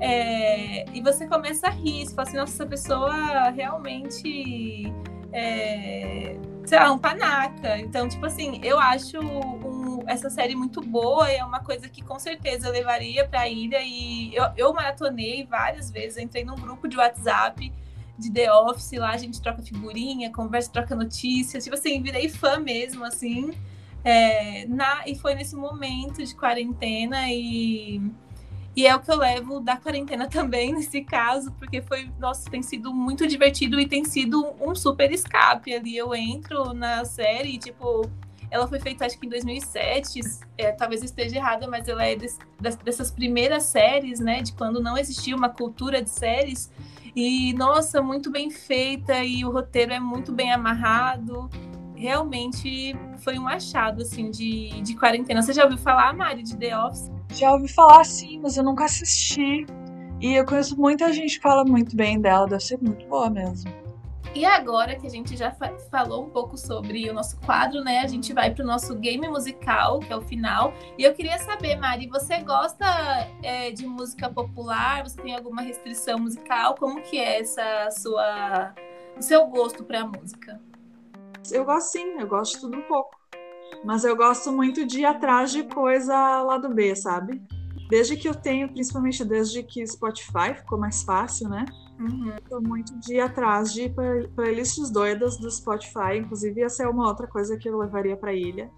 é, 0.00 0.84
e 0.92 1.00
você 1.00 1.26
começa 1.26 1.68
a 1.68 1.70
rir, 1.70 2.06
você 2.06 2.14
fala 2.14 2.28
assim, 2.28 2.36
nossa, 2.36 2.52
essa 2.52 2.66
pessoa 2.66 3.50
realmente 3.50 4.92
é, 5.32 6.36
sei 6.64 6.78
lá, 6.78 6.92
um 6.92 6.98
panaca. 6.98 7.78
Então, 7.78 8.08
tipo 8.08 8.24
assim, 8.26 8.60
eu 8.62 8.78
acho 8.78 9.18
um, 9.18 10.02
essa 10.06 10.30
série 10.30 10.54
muito 10.54 10.80
boa 10.80 11.30
é 11.30 11.44
uma 11.44 11.60
coisa 11.60 11.88
que 11.88 12.02
com 12.02 12.18
certeza 12.18 12.68
eu 12.68 12.72
levaria 12.72 13.26
pra 13.26 13.48
ilha. 13.48 13.80
E 13.82 14.34
eu, 14.34 14.44
eu 14.56 14.72
maratonei 14.72 15.44
várias 15.44 15.90
vezes, 15.90 16.18
entrei 16.18 16.44
num 16.44 16.56
grupo 16.56 16.88
de 16.88 16.96
WhatsApp 16.96 17.72
de 18.18 18.32
The 18.32 18.52
Office, 18.52 18.92
lá 18.92 19.10
a 19.10 19.16
gente 19.16 19.40
troca 19.42 19.62
figurinha, 19.62 20.32
conversa, 20.32 20.70
troca 20.72 20.94
notícias. 20.94 21.64
Tipo 21.64 21.76
assim, 21.76 22.00
virei 22.02 22.28
fã 22.28 22.58
mesmo, 22.58 23.04
assim. 23.04 23.52
É, 24.04 24.66
na, 24.66 25.02
e 25.06 25.14
foi 25.14 25.34
nesse 25.34 25.56
momento 25.56 26.22
de 26.22 26.34
quarentena 26.34 27.30
e 27.30 28.00
e 28.76 28.86
é 28.86 28.94
o 28.94 29.00
que 29.00 29.10
eu 29.10 29.16
levo 29.16 29.60
da 29.60 29.76
quarentena 29.76 30.26
também, 30.30 30.72
nesse 30.72 31.02
caso, 31.02 31.52
porque 31.52 31.80
foi, 31.80 32.10
nossa, 32.18 32.50
tem 32.50 32.62
sido 32.62 32.92
muito 32.92 33.26
divertido 33.26 33.78
e 33.78 33.86
tem 33.86 34.04
sido 34.04 34.54
um 34.60 34.74
super 34.74 35.12
escape 35.12 35.74
ali. 35.74 35.96
Eu 35.96 36.14
entro 36.14 36.74
na 36.74 37.04
série, 37.04 37.56
tipo, 37.58 38.10
ela 38.50 38.66
foi 38.66 38.80
feita 38.80 39.06
acho 39.06 39.18
que 39.18 39.26
em 39.26 39.30
2007, 39.30 40.20
é, 40.58 40.72
talvez 40.72 41.02
esteja 41.02 41.36
errada, 41.36 41.68
mas 41.68 41.88
ela 41.88 42.04
é 42.04 42.16
des, 42.16 42.38
dessas 42.84 43.10
primeiras 43.10 43.64
séries, 43.64 44.20
né, 44.20 44.42
de 44.42 44.52
quando 44.52 44.80
não 44.80 44.96
existia 44.98 45.36
uma 45.36 45.48
cultura 45.48 46.02
de 46.02 46.10
séries. 46.10 46.70
E, 47.16 47.52
nossa, 47.54 48.02
muito 48.02 48.30
bem 48.30 48.50
feita 48.50 49.22
e 49.22 49.44
o 49.44 49.50
roteiro 49.50 49.92
é 49.92 50.00
muito 50.00 50.32
bem 50.32 50.52
amarrado. 50.52 51.48
Realmente 51.94 52.96
foi 53.18 53.38
um 53.38 53.46
achado, 53.46 54.02
assim, 54.02 54.32
de, 54.32 54.82
de 54.82 54.96
quarentena. 54.96 55.40
Você 55.40 55.52
já 55.52 55.62
ouviu 55.62 55.78
falar, 55.78 56.12
Mari, 56.12 56.42
de 56.42 56.56
The 56.56 56.76
Office? 56.76 57.13
Já 57.34 57.52
ouvi 57.52 57.66
falar 57.66 58.04
sim, 58.04 58.38
mas 58.40 58.56
eu 58.56 58.62
nunca 58.62 58.84
assisti. 58.84 59.66
E 60.20 60.34
eu 60.34 60.46
conheço 60.46 60.76
muita 60.78 61.12
gente 61.12 61.36
que 61.36 61.42
fala 61.42 61.64
muito 61.64 61.96
bem 61.96 62.20
dela, 62.20 62.46
deve 62.46 62.62
ser 62.62 62.78
muito 62.80 63.04
boa 63.06 63.28
mesmo. 63.28 63.70
E 64.34 64.44
agora 64.44 64.96
que 64.96 65.06
a 65.06 65.10
gente 65.10 65.36
já 65.36 65.50
fa 65.50 65.76
falou 65.90 66.24
um 66.24 66.30
pouco 66.30 66.56
sobre 66.56 67.08
o 67.10 67.14
nosso 67.14 67.38
quadro, 67.40 67.82
né? 67.82 68.00
A 68.00 68.06
gente 68.06 68.32
vai 68.32 68.52
para 68.52 68.64
o 68.64 68.66
nosso 68.66 68.94
game 68.96 69.28
musical, 69.28 70.00
que 70.00 70.12
é 70.12 70.16
o 70.16 70.20
final. 70.20 70.72
E 70.96 71.02
eu 71.04 71.12
queria 71.12 71.38
saber, 71.38 71.76
Mari, 71.76 72.08
você 72.08 72.38
gosta 72.38 72.84
é, 73.42 73.70
de 73.70 73.86
música 73.86 74.28
popular? 74.28 75.02
Você 75.02 75.20
tem 75.20 75.34
alguma 75.34 75.62
restrição 75.62 76.18
musical? 76.18 76.74
Como 76.76 77.02
que 77.02 77.18
é 77.18 77.40
essa 77.40 77.90
sua, 77.90 78.74
o 79.16 79.22
seu 79.22 79.46
gosto 79.46 79.84
para 79.84 80.04
música? 80.04 80.60
Eu 81.52 81.64
gosto 81.64 81.92
sim, 81.92 82.18
eu 82.18 82.26
gosto 82.26 82.54
de 82.54 82.60
tudo 82.62 82.78
um 82.78 82.82
pouco. 82.82 83.23
Mas 83.84 84.04
eu 84.04 84.16
gosto 84.16 84.52
muito 84.52 84.86
de 84.86 85.00
ir 85.00 85.04
atrás 85.04 85.50
de 85.50 85.64
coisa 85.64 86.42
lá 86.42 86.58
do 86.58 86.68
B, 86.68 86.94
sabe? 86.94 87.42
Desde 87.88 88.16
que 88.16 88.28
eu 88.28 88.34
tenho, 88.34 88.68
principalmente 88.68 89.24
desde 89.24 89.62
que 89.62 89.86
Spotify 89.86 90.54
ficou 90.56 90.78
mais 90.78 91.02
fácil, 91.02 91.48
né? 91.48 91.64
Uhum. 91.98 92.32
Tô 92.48 92.60
muito 92.60 92.98
de 92.98 93.14
ir 93.14 93.20
atrás 93.20 93.72
de 93.72 93.92
playlists 94.34 94.90
doidas 94.90 95.36
do 95.36 95.50
Spotify. 95.50 96.18
Inclusive, 96.18 96.62
essa 96.62 96.82
é 96.82 96.88
uma 96.88 97.06
outra 97.06 97.26
coisa 97.26 97.56
que 97.56 97.68
eu 97.68 97.78
levaria 97.78 98.16
pra 98.16 98.32
ilha. 98.32 98.70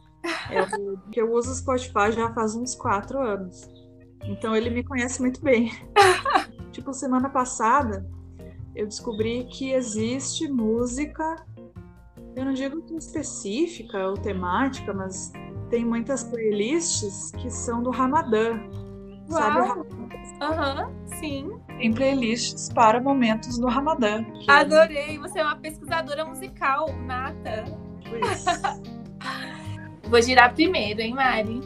É 0.51 0.65
que 1.11 1.21
eu 1.21 1.33
uso 1.33 1.51
o 1.51 1.55
Spotify 1.55 2.13
já 2.13 2.33
faz 2.35 2.55
uns 2.55 2.75
quatro 2.75 3.21
anos. 3.21 3.69
Então 4.25 4.55
ele 4.55 4.71
me 4.71 4.83
conhece 4.83 5.21
muito 5.21 5.41
bem. 5.41 5.71
tipo, 6.73 6.93
semana 6.93 7.31
passada 7.31 8.07
eu 8.75 8.87
descobri 8.87 9.45
que 9.45 9.73
existe 9.73 10.47
música 10.49 11.37
eu 12.37 12.45
não 12.45 12.53
digo 12.53 12.83
que 12.83 12.95
específica 12.95 14.07
ou 14.07 14.15
temática, 14.15 14.93
mas 14.93 15.33
tem 15.71 15.85
muitas 15.85 16.23
playlists 16.23 17.33
que 17.33 17.51
são 17.51 17.83
do 17.83 17.91
Ramadã. 17.91 18.61
Uau. 19.29 19.43
Sabe 19.43 19.97
Aham, 20.41 20.85
uhum, 20.85 21.19
sim. 21.19 21.51
Tem 21.79 21.93
playlists 21.93 22.69
para 22.69 23.01
momentos 23.01 23.59
do 23.59 23.67
Ramadã. 23.67 24.23
Que... 24.23 24.51
Adorei, 24.51 25.19
você 25.19 25.39
é 25.39 25.43
uma 25.43 25.57
pesquisadora 25.57 26.27
musical, 26.27 26.95
nata. 27.07 27.65
Vou 30.05 30.21
girar 30.21 30.55
primeiro, 30.55 31.01
hein, 31.01 31.15
Mari? 31.15 31.61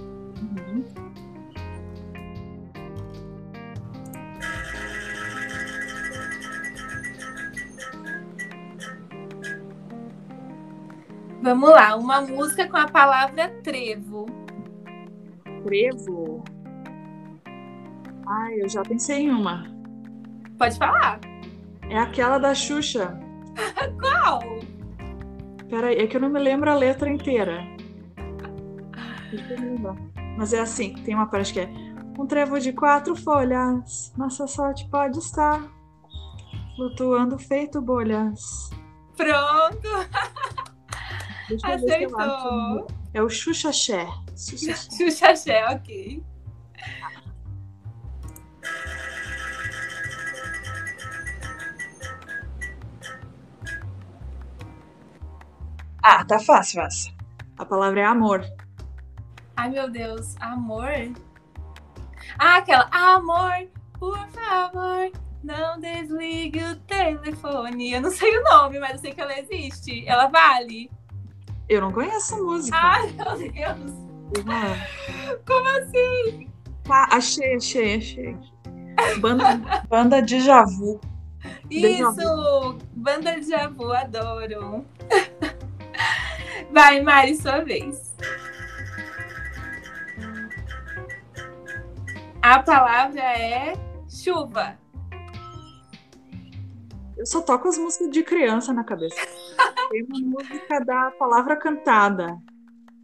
Vamos 11.51 11.71
lá, 11.71 11.97
uma 11.97 12.21
música 12.21 12.69
com 12.69 12.77
a 12.77 12.87
palavra 12.87 13.49
trevo. 13.65 14.27
Trevo? 15.65 16.45
Ai, 18.25 18.63
eu 18.63 18.69
já 18.69 18.83
pensei 18.83 19.25
em 19.25 19.31
uma. 19.31 19.65
Pode 20.57 20.79
falar. 20.79 21.19
É 21.89 21.99
aquela 21.99 22.39
da 22.39 22.55
Xuxa. 22.55 23.19
Qual? 24.01 24.39
Peraí, 25.69 25.97
é 25.97 26.07
que 26.07 26.17
eu 26.17 26.21
não 26.21 26.29
me 26.29 26.39
lembro 26.39 26.71
a 26.71 26.77
letra 26.77 27.11
inteira. 27.11 27.65
Mas 30.39 30.53
é 30.53 30.61
assim, 30.61 30.95
tem 31.03 31.17
uma 31.17 31.27
parte 31.27 31.53
que 31.53 31.61
é 31.63 31.69
um 32.17 32.29
trevo 32.29 32.61
de 32.61 32.73
quatro 32.73 33.17
folhas, 33.17 34.15
nossa 34.17 34.47
sorte 34.47 34.89
pode 34.89 35.19
estar 35.19 35.61
flutuando 36.77 37.37
feito 37.41 37.83
bolhas. 37.83 38.71
Pronto. 39.17 39.89
Deixa 41.51 41.67
acho. 41.67 41.85
Acertou. 41.85 42.87
É 43.13 43.23
o 43.23 43.29
Xuxaxé. 43.29 44.07
Xuxaxé. 44.37 44.97
Xuxaxé, 44.97 45.67
ok. 45.67 46.23
Ah, 56.03 56.25
tá 56.25 56.39
fácil 56.39 56.83
essa. 56.83 57.11
A 57.59 57.65
palavra 57.65 58.01
é 58.01 58.05
amor. 58.05 58.45
Ai, 59.57 59.69
meu 59.71 59.91
Deus. 59.91 60.35
Amor? 60.41 61.13
Ah, 62.39 62.57
aquela. 62.57 62.89
Amor, 62.91 63.69
por 63.99 64.19
favor, 64.29 65.11
não 65.43 65.79
desligue 65.79 66.63
o 66.63 66.77
telefone. 66.77 67.93
Eu 67.93 68.01
não 68.01 68.11
sei 68.11 68.39
o 68.39 68.43
nome, 68.45 68.79
mas 68.79 68.93
eu 68.93 68.99
sei 68.99 69.13
que 69.13 69.21
ela 69.21 69.39
existe. 69.39 70.07
Ela 70.07 70.29
vale? 70.29 70.91
Eu 71.71 71.81
não 71.83 71.93
conheço 71.93 72.35
a 72.35 72.39
música. 72.39 72.77
Ai, 72.77 73.13
meu 73.13 73.53
Deus. 73.53 73.93
Como 75.47 75.69
assim? 75.69 76.51
Tá, 76.83 77.07
achei, 77.13 77.55
achei, 77.55 77.97
achei. 77.97 78.37
Banda, 79.21 79.85
banda 79.89 80.21
de 80.21 80.41
Javu. 80.41 81.01
Isso! 81.71 82.77
Banda 82.93 83.39
de 83.39 83.49
Javu, 83.49 83.93
adoro. 83.93 84.85
Vai, 86.73 87.01
Mari, 87.03 87.37
sua 87.37 87.61
vez. 87.61 88.17
A 92.43 92.59
palavra 92.65 93.23
é 93.23 93.75
chuva. 94.09 94.77
Eu 97.21 97.27
só 97.27 97.43
toco 97.43 97.69
as 97.69 97.77
músicas 97.77 98.09
de 98.09 98.23
criança 98.23 98.73
na 98.73 98.83
cabeça. 98.83 99.15
Tem 99.91 100.03
uma 100.05 100.21
música 100.21 100.83
da 100.83 101.11
palavra 101.11 101.55
cantada. 101.55 102.39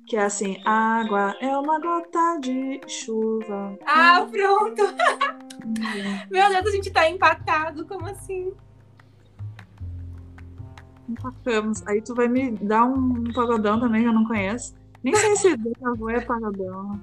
Que 0.07 0.17
é 0.17 0.25
assim, 0.25 0.57
água 0.65 1.37
é 1.39 1.55
uma 1.55 1.79
gota 1.79 2.39
de 2.41 2.81
chuva. 2.89 3.79
Ah, 3.85 4.27
pronto! 4.31 4.83
Meu 6.31 6.49
Deus, 6.49 6.67
a 6.67 6.71
gente 6.71 6.91
tá 6.91 7.11
empatado, 7.11 7.85
como 7.85 8.07
assim? 8.07 8.55
Empatamos. 11.07 11.87
Aí 11.87 12.01
tu 12.01 12.15
vai 12.15 12.27
me 12.27 12.53
dar 12.53 12.87
um 12.87 13.31
pagodão 13.35 13.79
também 13.79 14.01
que 14.01 14.09
eu 14.09 14.15
não 14.15 14.27
conheço. 14.27 14.75
Nem 15.05 15.15
sei 15.15 15.37
se 15.37 15.57
Deja 15.59 15.75
é 16.11 16.21
pagodão. 16.23 16.99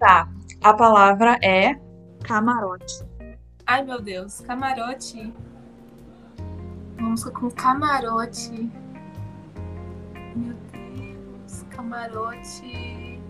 Tá. 0.00 0.26
A 0.64 0.72
palavra 0.72 1.38
é 1.42 1.78
camarote. 2.24 3.04
Ai, 3.66 3.84
meu 3.84 4.00
Deus, 4.00 4.40
camarote. 4.40 5.30
Música 6.98 7.30
com 7.30 7.50
camarote. 7.50 8.72
Meu 10.34 10.56
Deus, 10.72 11.64
camarote. 11.68 13.20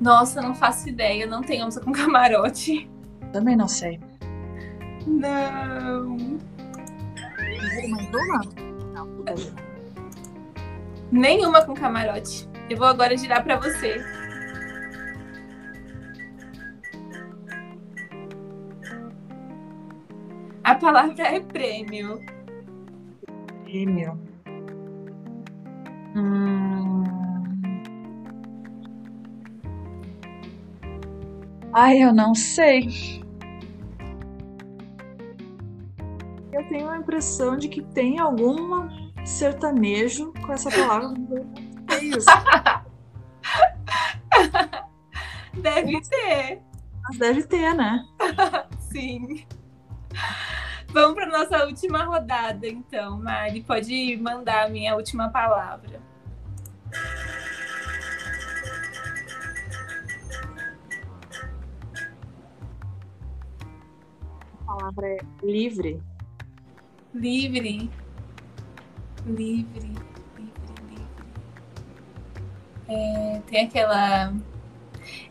Nossa, 0.00 0.40
não 0.40 0.54
faço 0.54 0.88
ideia, 0.88 1.26
não 1.26 1.42
tenho 1.42 1.66
música 1.66 1.84
com 1.84 1.92
camarote. 1.92 2.90
Também 3.34 3.54
não 3.54 3.68
sei. 3.68 4.00
Não. 5.06 6.16
Uma? 8.14 8.40
Não, 8.94 9.06
bem. 9.24 9.52
Nenhuma 11.10 11.62
com 11.66 11.74
camarote. 11.74 12.48
Eu 12.70 12.78
vou 12.78 12.86
agora 12.86 13.14
girar 13.14 13.44
pra 13.44 13.58
você. 13.58 14.21
A 20.64 20.74
palavra 20.76 21.24
é 21.24 21.40
prêmio. 21.40 22.20
Prêmio. 23.64 24.18
Hum... 26.14 27.02
Ai, 31.72 32.02
eu 32.02 32.12
não 32.12 32.34
sei. 32.34 33.22
Eu 36.52 36.68
tenho 36.68 36.88
a 36.88 36.98
impressão 36.98 37.56
de 37.56 37.68
que 37.68 37.82
tem 37.82 38.20
algum 38.20 38.88
sertanejo 39.24 40.32
com 40.44 40.52
essa 40.52 40.70
palavra. 40.70 41.16
É 41.90 42.04
isso. 42.04 42.26
Deve 45.60 46.00
ter. 46.02 46.62
Mas 47.04 47.18
deve 47.18 47.42
ter, 47.44 47.74
né? 47.74 48.04
Sim. 48.78 49.44
Vamos 50.92 51.14
para 51.14 51.26
nossa 51.26 51.64
última 51.64 52.04
rodada, 52.04 52.68
então, 52.68 53.18
Mari. 53.18 53.62
Pode 53.62 54.18
mandar 54.18 54.66
a 54.66 54.68
minha 54.68 54.94
última 54.94 55.30
palavra. 55.30 56.02
A 64.60 64.64
palavra 64.66 65.06
é 65.08 65.18
livre. 65.42 66.02
Livre. 67.14 67.90
Livre. 69.24 69.92
Livre, 69.96 69.98
livre. 70.36 71.06
É, 72.86 73.40
tem 73.46 73.64
aquela. 73.64 74.34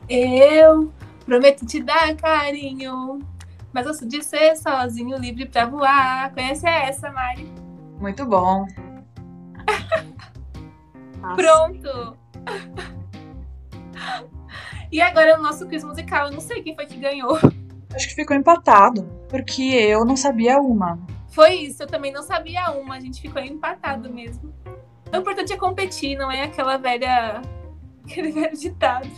Eu 0.09 0.91
prometo 1.23 1.67
te 1.67 1.83
dar 1.83 2.15
carinho, 2.15 3.19
mas 3.73 3.85
eu 3.85 3.93
sou 3.93 4.07
de 4.07 4.23
ser 4.23 4.55
sozinho, 4.55 5.17
livre 5.17 5.45
pra 5.47 5.65
voar. 5.65 6.33
Conhece 6.33 6.67
essa, 6.67 7.11
Mari? 7.11 7.51
Muito 7.99 8.25
bom. 8.25 8.65
Pronto! 11.35 12.17
E 14.91 14.99
agora 14.99 15.39
o 15.39 15.41
nosso 15.41 15.67
quiz 15.67 15.83
musical. 15.83 16.27
Eu 16.27 16.33
não 16.33 16.41
sei 16.41 16.61
quem 16.61 16.75
foi 16.75 16.85
que 16.85 16.97
ganhou. 16.97 17.37
Acho 17.95 18.09
que 18.09 18.15
ficou 18.15 18.35
empatado, 18.35 19.03
porque 19.29 19.61
eu 19.61 20.03
não 20.03 20.17
sabia 20.17 20.59
uma. 20.59 20.99
Foi 21.29 21.53
isso, 21.53 21.83
eu 21.83 21.87
também 21.87 22.11
não 22.11 22.23
sabia 22.23 22.71
uma, 22.71 22.95
a 22.95 22.99
gente 22.99 23.21
ficou 23.21 23.41
empatado 23.41 24.11
mesmo. 24.11 24.53
O 25.13 25.17
importante 25.17 25.53
é 25.53 25.57
competir, 25.57 26.17
não 26.17 26.29
é 26.31 26.43
aquela 26.43 26.77
velha. 26.77 27.41
aquele 28.03 28.31
velho 28.31 28.57
ditado. 28.57 29.09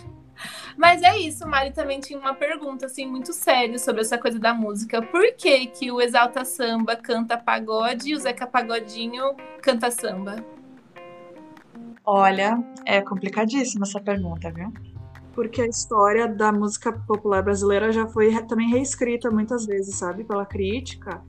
Mas 0.78 1.02
é 1.02 1.18
isso, 1.18 1.48
Mari 1.48 1.72
também 1.72 2.00
tinha 2.00 2.18
uma 2.18 2.34
pergunta 2.34 2.86
assim 2.86 3.06
muito 3.06 3.32
séria 3.34 3.78
sobre 3.78 4.02
essa 4.02 4.18
coisa 4.18 4.40
da 4.40 4.54
música. 4.54 5.02
Por 5.02 5.34
que 5.36 5.68
que 5.68 5.92
o 5.92 6.02
Exalta 6.02 6.44
Samba 6.44 6.96
canta 6.96 7.38
pagode 7.38 8.10
e 8.10 8.16
o 8.16 8.20
Zeca 8.20 8.48
Pagodinho 8.48 9.36
canta 9.62 9.92
samba? 9.92 10.44
Olha, 12.06 12.62
é 12.86 13.02
complicadíssima 13.02 13.86
essa 13.86 14.00
pergunta, 14.00 14.52
viu? 14.52 14.74
Porque 15.34 15.62
a 15.62 15.68
história 15.68 16.28
da 16.28 16.52
música 16.52 16.92
popular 16.92 17.42
brasileira 17.42 17.92
já 17.92 18.06
foi 18.08 18.32
também 18.44 18.70
reescrita 18.70 19.32
muitas 19.32 19.66
vezes, 19.66 19.96
sabe, 19.96 20.24
pela 20.24 20.46
crítica. 20.46 21.24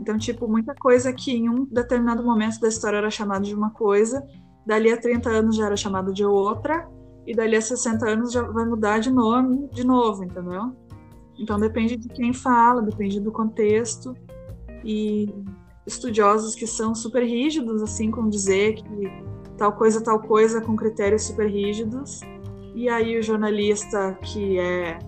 Então, 0.00 0.16
tipo, 0.16 0.48
muita 0.48 0.74
coisa 0.74 1.12
que 1.12 1.32
em 1.32 1.48
um 1.48 1.64
determinado 1.64 2.22
momento 2.22 2.60
da 2.60 2.68
história 2.68 2.98
era 2.98 3.10
chamado 3.10 3.44
de 3.44 3.54
uma 3.54 3.70
coisa, 3.70 4.24
dali 4.64 4.90
a 4.90 4.96
30 4.96 5.28
anos 5.28 5.56
já 5.56 5.66
era 5.66 5.76
chamado 5.76 6.12
de 6.12 6.24
outra, 6.24 6.88
e 7.26 7.34
dali 7.34 7.56
a 7.56 7.62
60 7.62 8.08
anos 8.08 8.32
já 8.32 8.42
vai 8.42 8.64
mudar 8.64 8.98
de 8.98 9.10
nome 9.10 9.68
de 9.72 9.84
novo, 9.84 10.24
entendeu? 10.24 10.74
Então 11.38 11.58
depende 11.58 11.96
de 11.96 12.08
quem 12.08 12.32
fala, 12.32 12.82
depende 12.82 13.20
do 13.20 13.32
contexto. 13.32 14.14
E 14.84 15.32
estudiosos 15.86 16.54
que 16.54 16.66
são 16.66 16.94
super 16.94 17.22
rígidos, 17.22 17.82
assim, 17.82 18.10
com 18.10 18.28
dizer 18.28 18.74
que 18.74 19.24
tal 19.56 19.72
coisa, 19.72 20.02
tal 20.02 20.20
coisa, 20.20 20.60
com 20.60 20.76
critérios 20.76 21.24
super 21.24 21.46
rígidos. 21.46 22.20
E 22.74 22.88
aí 22.88 23.18
o 23.18 23.22
jornalista, 23.22 24.18
que 24.22 24.58
é 24.58 24.98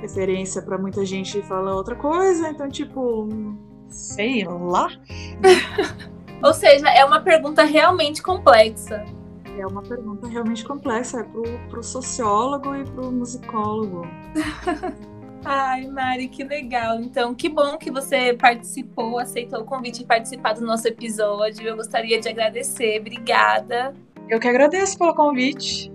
referência 0.00 0.60
para 0.60 0.76
muita 0.76 1.04
gente, 1.04 1.40
fala 1.42 1.74
outra 1.74 1.94
coisa. 1.94 2.48
Então, 2.48 2.68
tipo, 2.68 3.28
sei 3.88 4.44
lá. 4.44 4.88
Ou 6.42 6.52
seja, 6.52 6.88
é 6.88 7.04
uma 7.04 7.20
pergunta 7.20 7.62
realmente 7.62 8.22
complexa. 8.22 9.04
É 9.58 9.66
uma 9.66 9.82
pergunta 9.82 10.26
realmente 10.26 10.64
complexa, 10.64 11.20
é 11.20 11.22
pro, 11.24 11.42
pro 11.68 11.82
sociólogo 11.82 12.74
e 12.74 12.84
pro 12.84 13.12
musicólogo. 13.12 14.06
Ai, 15.44 15.86
Mari, 15.88 16.28
que 16.28 16.44
legal. 16.44 17.00
Então, 17.00 17.34
que 17.34 17.48
bom 17.48 17.76
que 17.76 17.90
você 17.90 18.32
participou, 18.32 19.18
aceitou 19.18 19.60
o 19.60 19.64
convite 19.64 20.00
de 20.00 20.06
participar 20.06 20.54
do 20.54 20.64
nosso 20.64 20.86
episódio. 20.86 21.66
Eu 21.66 21.76
gostaria 21.76 22.20
de 22.20 22.28
agradecer. 22.28 23.00
Obrigada. 23.00 23.94
Eu 24.28 24.38
que 24.38 24.48
agradeço 24.48 24.96
pelo 24.96 25.14
convite. 25.14 25.92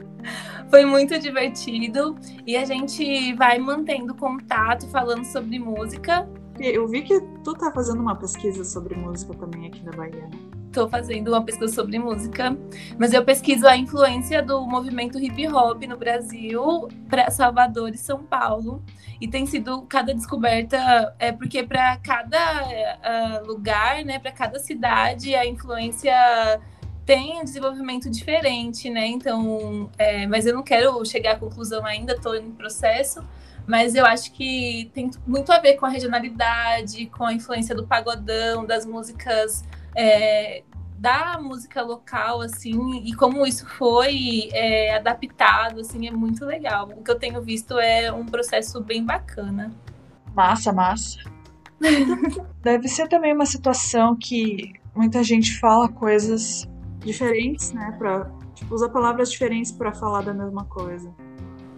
Foi 0.69 0.85
muito 0.85 1.17
divertido 1.17 2.17
e 2.45 2.57
a 2.57 2.65
gente 2.65 3.33
vai 3.35 3.57
mantendo 3.57 4.13
contato, 4.13 4.85
falando 4.89 5.23
sobre 5.23 5.57
música. 5.59 6.27
Eu 6.59 6.87
vi 6.87 7.03
que 7.03 7.21
tu 7.43 7.53
tá 7.53 7.71
fazendo 7.71 8.01
uma 8.01 8.15
pesquisa 8.15 8.65
sobre 8.65 8.95
música 8.95 9.33
também 9.35 9.67
aqui 9.67 9.83
na 9.85 9.91
Bahia. 9.91 10.29
Estou 10.67 10.87
fazendo 10.87 11.29
uma 11.29 11.43
pesquisa 11.43 11.73
sobre 11.73 11.97
música, 11.97 12.55
mas 12.99 13.11
eu 13.11 13.23
pesquiso 13.23 13.65
a 13.65 13.75
influência 13.75 14.43
do 14.43 14.61
movimento 14.67 15.17
hip 15.17 15.47
hop 15.47 15.81
no 15.83 15.97
Brasil 15.97 16.87
para 17.09 17.31
Salvador 17.31 17.89
e 17.93 17.97
São 17.97 18.23
Paulo. 18.23 18.83
E 19.19 19.27
tem 19.27 19.45
sido 19.47 19.81
cada 19.83 20.13
descoberta, 20.13 21.15
é 21.17 21.31
porque 21.31 21.63
para 21.63 21.97
cada 21.97 22.63
uh, 22.63 23.47
lugar, 23.47 24.05
né, 24.05 24.19
para 24.19 24.31
cada 24.31 24.59
cidade, 24.59 25.33
a 25.33 25.45
influência 25.47 26.13
tem 27.03 27.39
um 27.39 27.43
desenvolvimento 27.43 28.09
diferente, 28.09 28.89
né? 28.89 29.07
Então, 29.07 29.89
é, 29.97 30.27
mas 30.27 30.45
eu 30.45 30.53
não 30.53 30.61
quero 30.61 31.03
chegar 31.05 31.35
à 31.35 31.39
conclusão 31.39 31.85
ainda, 31.85 32.13
estou 32.13 32.35
em 32.35 32.51
processo. 32.51 33.25
Mas 33.65 33.95
eu 33.95 34.05
acho 34.05 34.31
que 34.33 34.91
tem 34.93 35.09
muito 35.25 35.51
a 35.51 35.59
ver 35.59 35.75
com 35.75 35.85
a 35.85 35.89
regionalidade, 35.89 37.05
com 37.07 37.25
a 37.25 37.33
influência 37.33 37.73
do 37.73 37.87
pagodão, 37.87 38.65
das 38.65 38.85
músicas 38.85 39.63
é, 39.97 40.63
da 40.97 41.39
música 41.41 41.81
local, 41.81 42.41
assim, 42.41 43.01
e 43.03 43.13
como 43.13 43.45
isso 43.45 43.67
foi 43.67 44.49
é, 44.53 44.95
adaptado, 44.95 45.81
assim, 45.81 46.07
é 46.07 46.11
muito 46.11 46.45
legal. 46.45 46.89
O 46.95 47.03
que 47.03 47.09
eu 47.09 47.17
tenho 47.17 47.41
visto 47.41 47.79
é 47.79 48.11
um 48.11 48.25
processo 48.25 48.81
bem 48.81 49.03
bacana. 49.03 49.71
Massa, 50.35 50.71
massa. 50.71 51.19
Deve 52.61 52.87
ser 52.87 53.07
também 53.07 53.33
uma 53.33 53.45
situação 53.45 54.15
que 54.15 54.73
muita 54.95 55.23
gente 55.23 55.59
fala 55.59 55.87
coisas 55.89 56.67
diferentes, 56.99 57.71
né? 57.71 57.95
Pra, 57.97 58.29
tipo, 58.53 58.73
usa 58.73 58.89
palavras 58.89 59.31
diferentes 59.31 59.71
para 59.71 59.93
falar 59.93 60.21
da 60.21 60.33
mesma 60.33 60.65
coisa. 60.65 61.13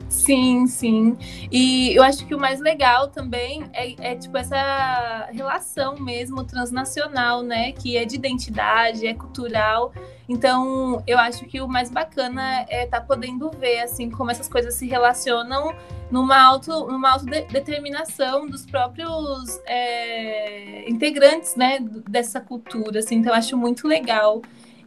Sim, 0.09 0.65
sim. 0.65 1.15
E 1.51 1.95
eu 1.95 2.01
acho 2.01 2.25
que 2.25 2.33
o 2.33 2.39
mais 2.39 2.59
legal 2.59 3.09
também 3.09 3.63
é, 3.71 3.93
é, 4.11 4.15
tipo 4.15 4.35
essa 4.35 5.29
relação 5.31 5.97
mesmo 5.99 6.43
transnacional, 6.43 7.43
né? 7.43 7.71
Que 7.73 7.95
é 7.95 8.05
de 8.05 8.15
identidade, 8.15 9.05
é 9.05 9.13
cultural. 9.13 9.93
Então, 10.27 11.03
eu 11.05 11.17
acho 11.19 11.45
que 11.45 11.61
o 11.61 11.67
mais 11.67 11.91
bacana 11.91 12.65
é 12.69 12.85
estar 12.85 13.01
tá 13.01 13.05
podendo 13.05 13.51
ver 13.51 13.81
assim 13.81 14.09
como 14.09 14.31
essas 14.31 14.49
coisas 14.49 14.73
se 14.73 14.87
relacionam 14.87 15.75
numa 16.09 16.41
auto, 16.41 16.87
numa 16.87 17.11
autodeterminação 17.11 18.47
dos 18.47 18.65
próprios 18.65 19.61
é, 19.67 20.89
integrantes, 20.89 21.55
né? 21.55 21.79
Dessa 22.09 22.41
cultura. 22.41 22.99
Assim. 22.99 23.17
Então, 23.17 23.31
eu 23.31 23.37
acho 23.37 23.55
muito 23.55 23.87
legal. 23.87 24.41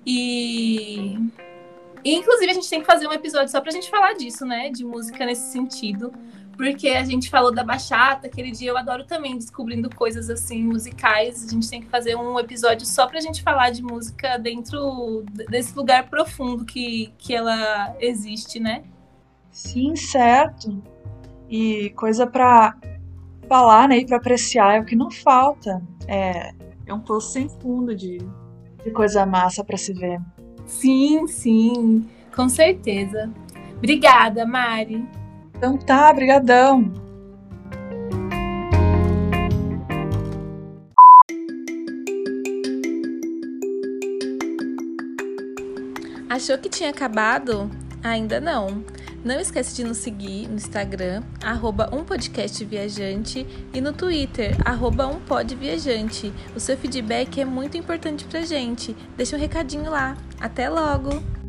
E, 0.05 1.17
e, 2.05 2.15
inclusive, 2.15 2.51
a 2.51 2.55
gente 2.55 2.69
tem 2.69 2.81
que 2.81 2.87
fazer 2.87 3.07
um 3.07 3.13
episódio 3.13 3.49
só 3.49 3.61
pra 3.61 3.71
gente 3.71 3.89
falar 3.91 4.15
disso, 4.15 4.45
né? 4.45 4.71
De 4.71 4.85
música 4.85 5.25
nesse 5.25 5.53
sentido. 5.53 6.13
Porque 6.57 6.89
a 6.91 7.05
gente 7.05 7.31
falou 7.31 7.53
da 7.53 7.65
bachata, 7.65 8.27
aquele 8.27 8.51
dia 8.51 8.71
eu 8.71 8.77
adoro 8.77 9.05
também 9.05 9.37
descobrindo 9.37 9.89
coisas 9.95 10.29
assim 10.29 10.63
musicais. 10.63 11.47
A 11.47 11.51
gente 11.51 11.69
tem 11.69 11.81
que 11.81 11.89
fazer 11.89 12.15
um 12.15 12.39
episódio 12.39 12.87
só 12.87 13.07
pra 13.07 13.21
gente 13.21 13.43
falar 13.43 13.71
de 13.71 13.83
música 13.83 14.39
dentro 14.39 15.25
desse 15.49 15.75
lugar 15.75 16.09
profundo 16.09 16.65
que, 16.65 17.13
que 17.19 17.35
ela 17.35 17.97
existe, 17.99 18.61
né? 18.61 18.85
Sim, 19.51 19.97
certo. 19.97 20.83
E 21.49 21.91
coisa 21.91 22.27
pra 22.27 22.77
falar, 23.49 23.89
né? 23.89 23.99
E 23.99 24.07
pra 24.07 24.19
apreciar 24.19 24.77
é 24.77 24.81
o 24.81 24.85
que 24.85 24.97
não 24.97 25.11
falta. 25.11 25.83
É, 26.07 26.53
é 26.87 26.95
um 26.95 27.01
poço 27.01 27.33
sem 27.33 27.49
fundo 27.49 27.95
de, 27.95 28.19
que 28.83 28.91
coisa 28.91 29.25
massa 29.25 29.65
para 29.65 29.77
se 29.77 29.93
ver. 29.93 30.21
Sim, 30.67 31.27
sim, 31.27 32.09
com 32.35 32.49
certeza. 32.49 33.31
Obrigada, 33.77 34.47
Mari. 34.47 35.07
Então 35.57 35.77
tá, 35.77 36.13
brigadão. 36.13 36.93
Achou 46.29 46.57
que 46.57 46.69
tinha 46.69 46.91
acabado? 46.91 47.71
Ainda 48.03 48.41
não. 48.41 48.83
Não 49.25 49.39
esquece 49.39 49.77
de 49.77 49.85
nos 49.85 49.99
seguir 49.99 50.49
no 50.49 50.57
Instagram, 50.57 51.23
arroba 51.43 51.89
umpodcastviajante 51.95 53.47
e 53.73 53.81
no 53.81 53.93
Twitter, 53.93 54.57
arroba 54.65 55.07
umpodviajante. 55.07 56.33
O 56.57 56.61
seu 56.61 56.77
feedback 56.77 57.41
é 57.41 57.45
muito 57.45 57.77
importante 57.77 58.25
pra 58.25 58.43
gente. 58.43 58.97
Deixa 59.17 59.37
um 59.37 59.41
recadinho 59.41 59.91
lá. 59.91 60.17
Até 60.41 60.69
logo! 60.69 61.42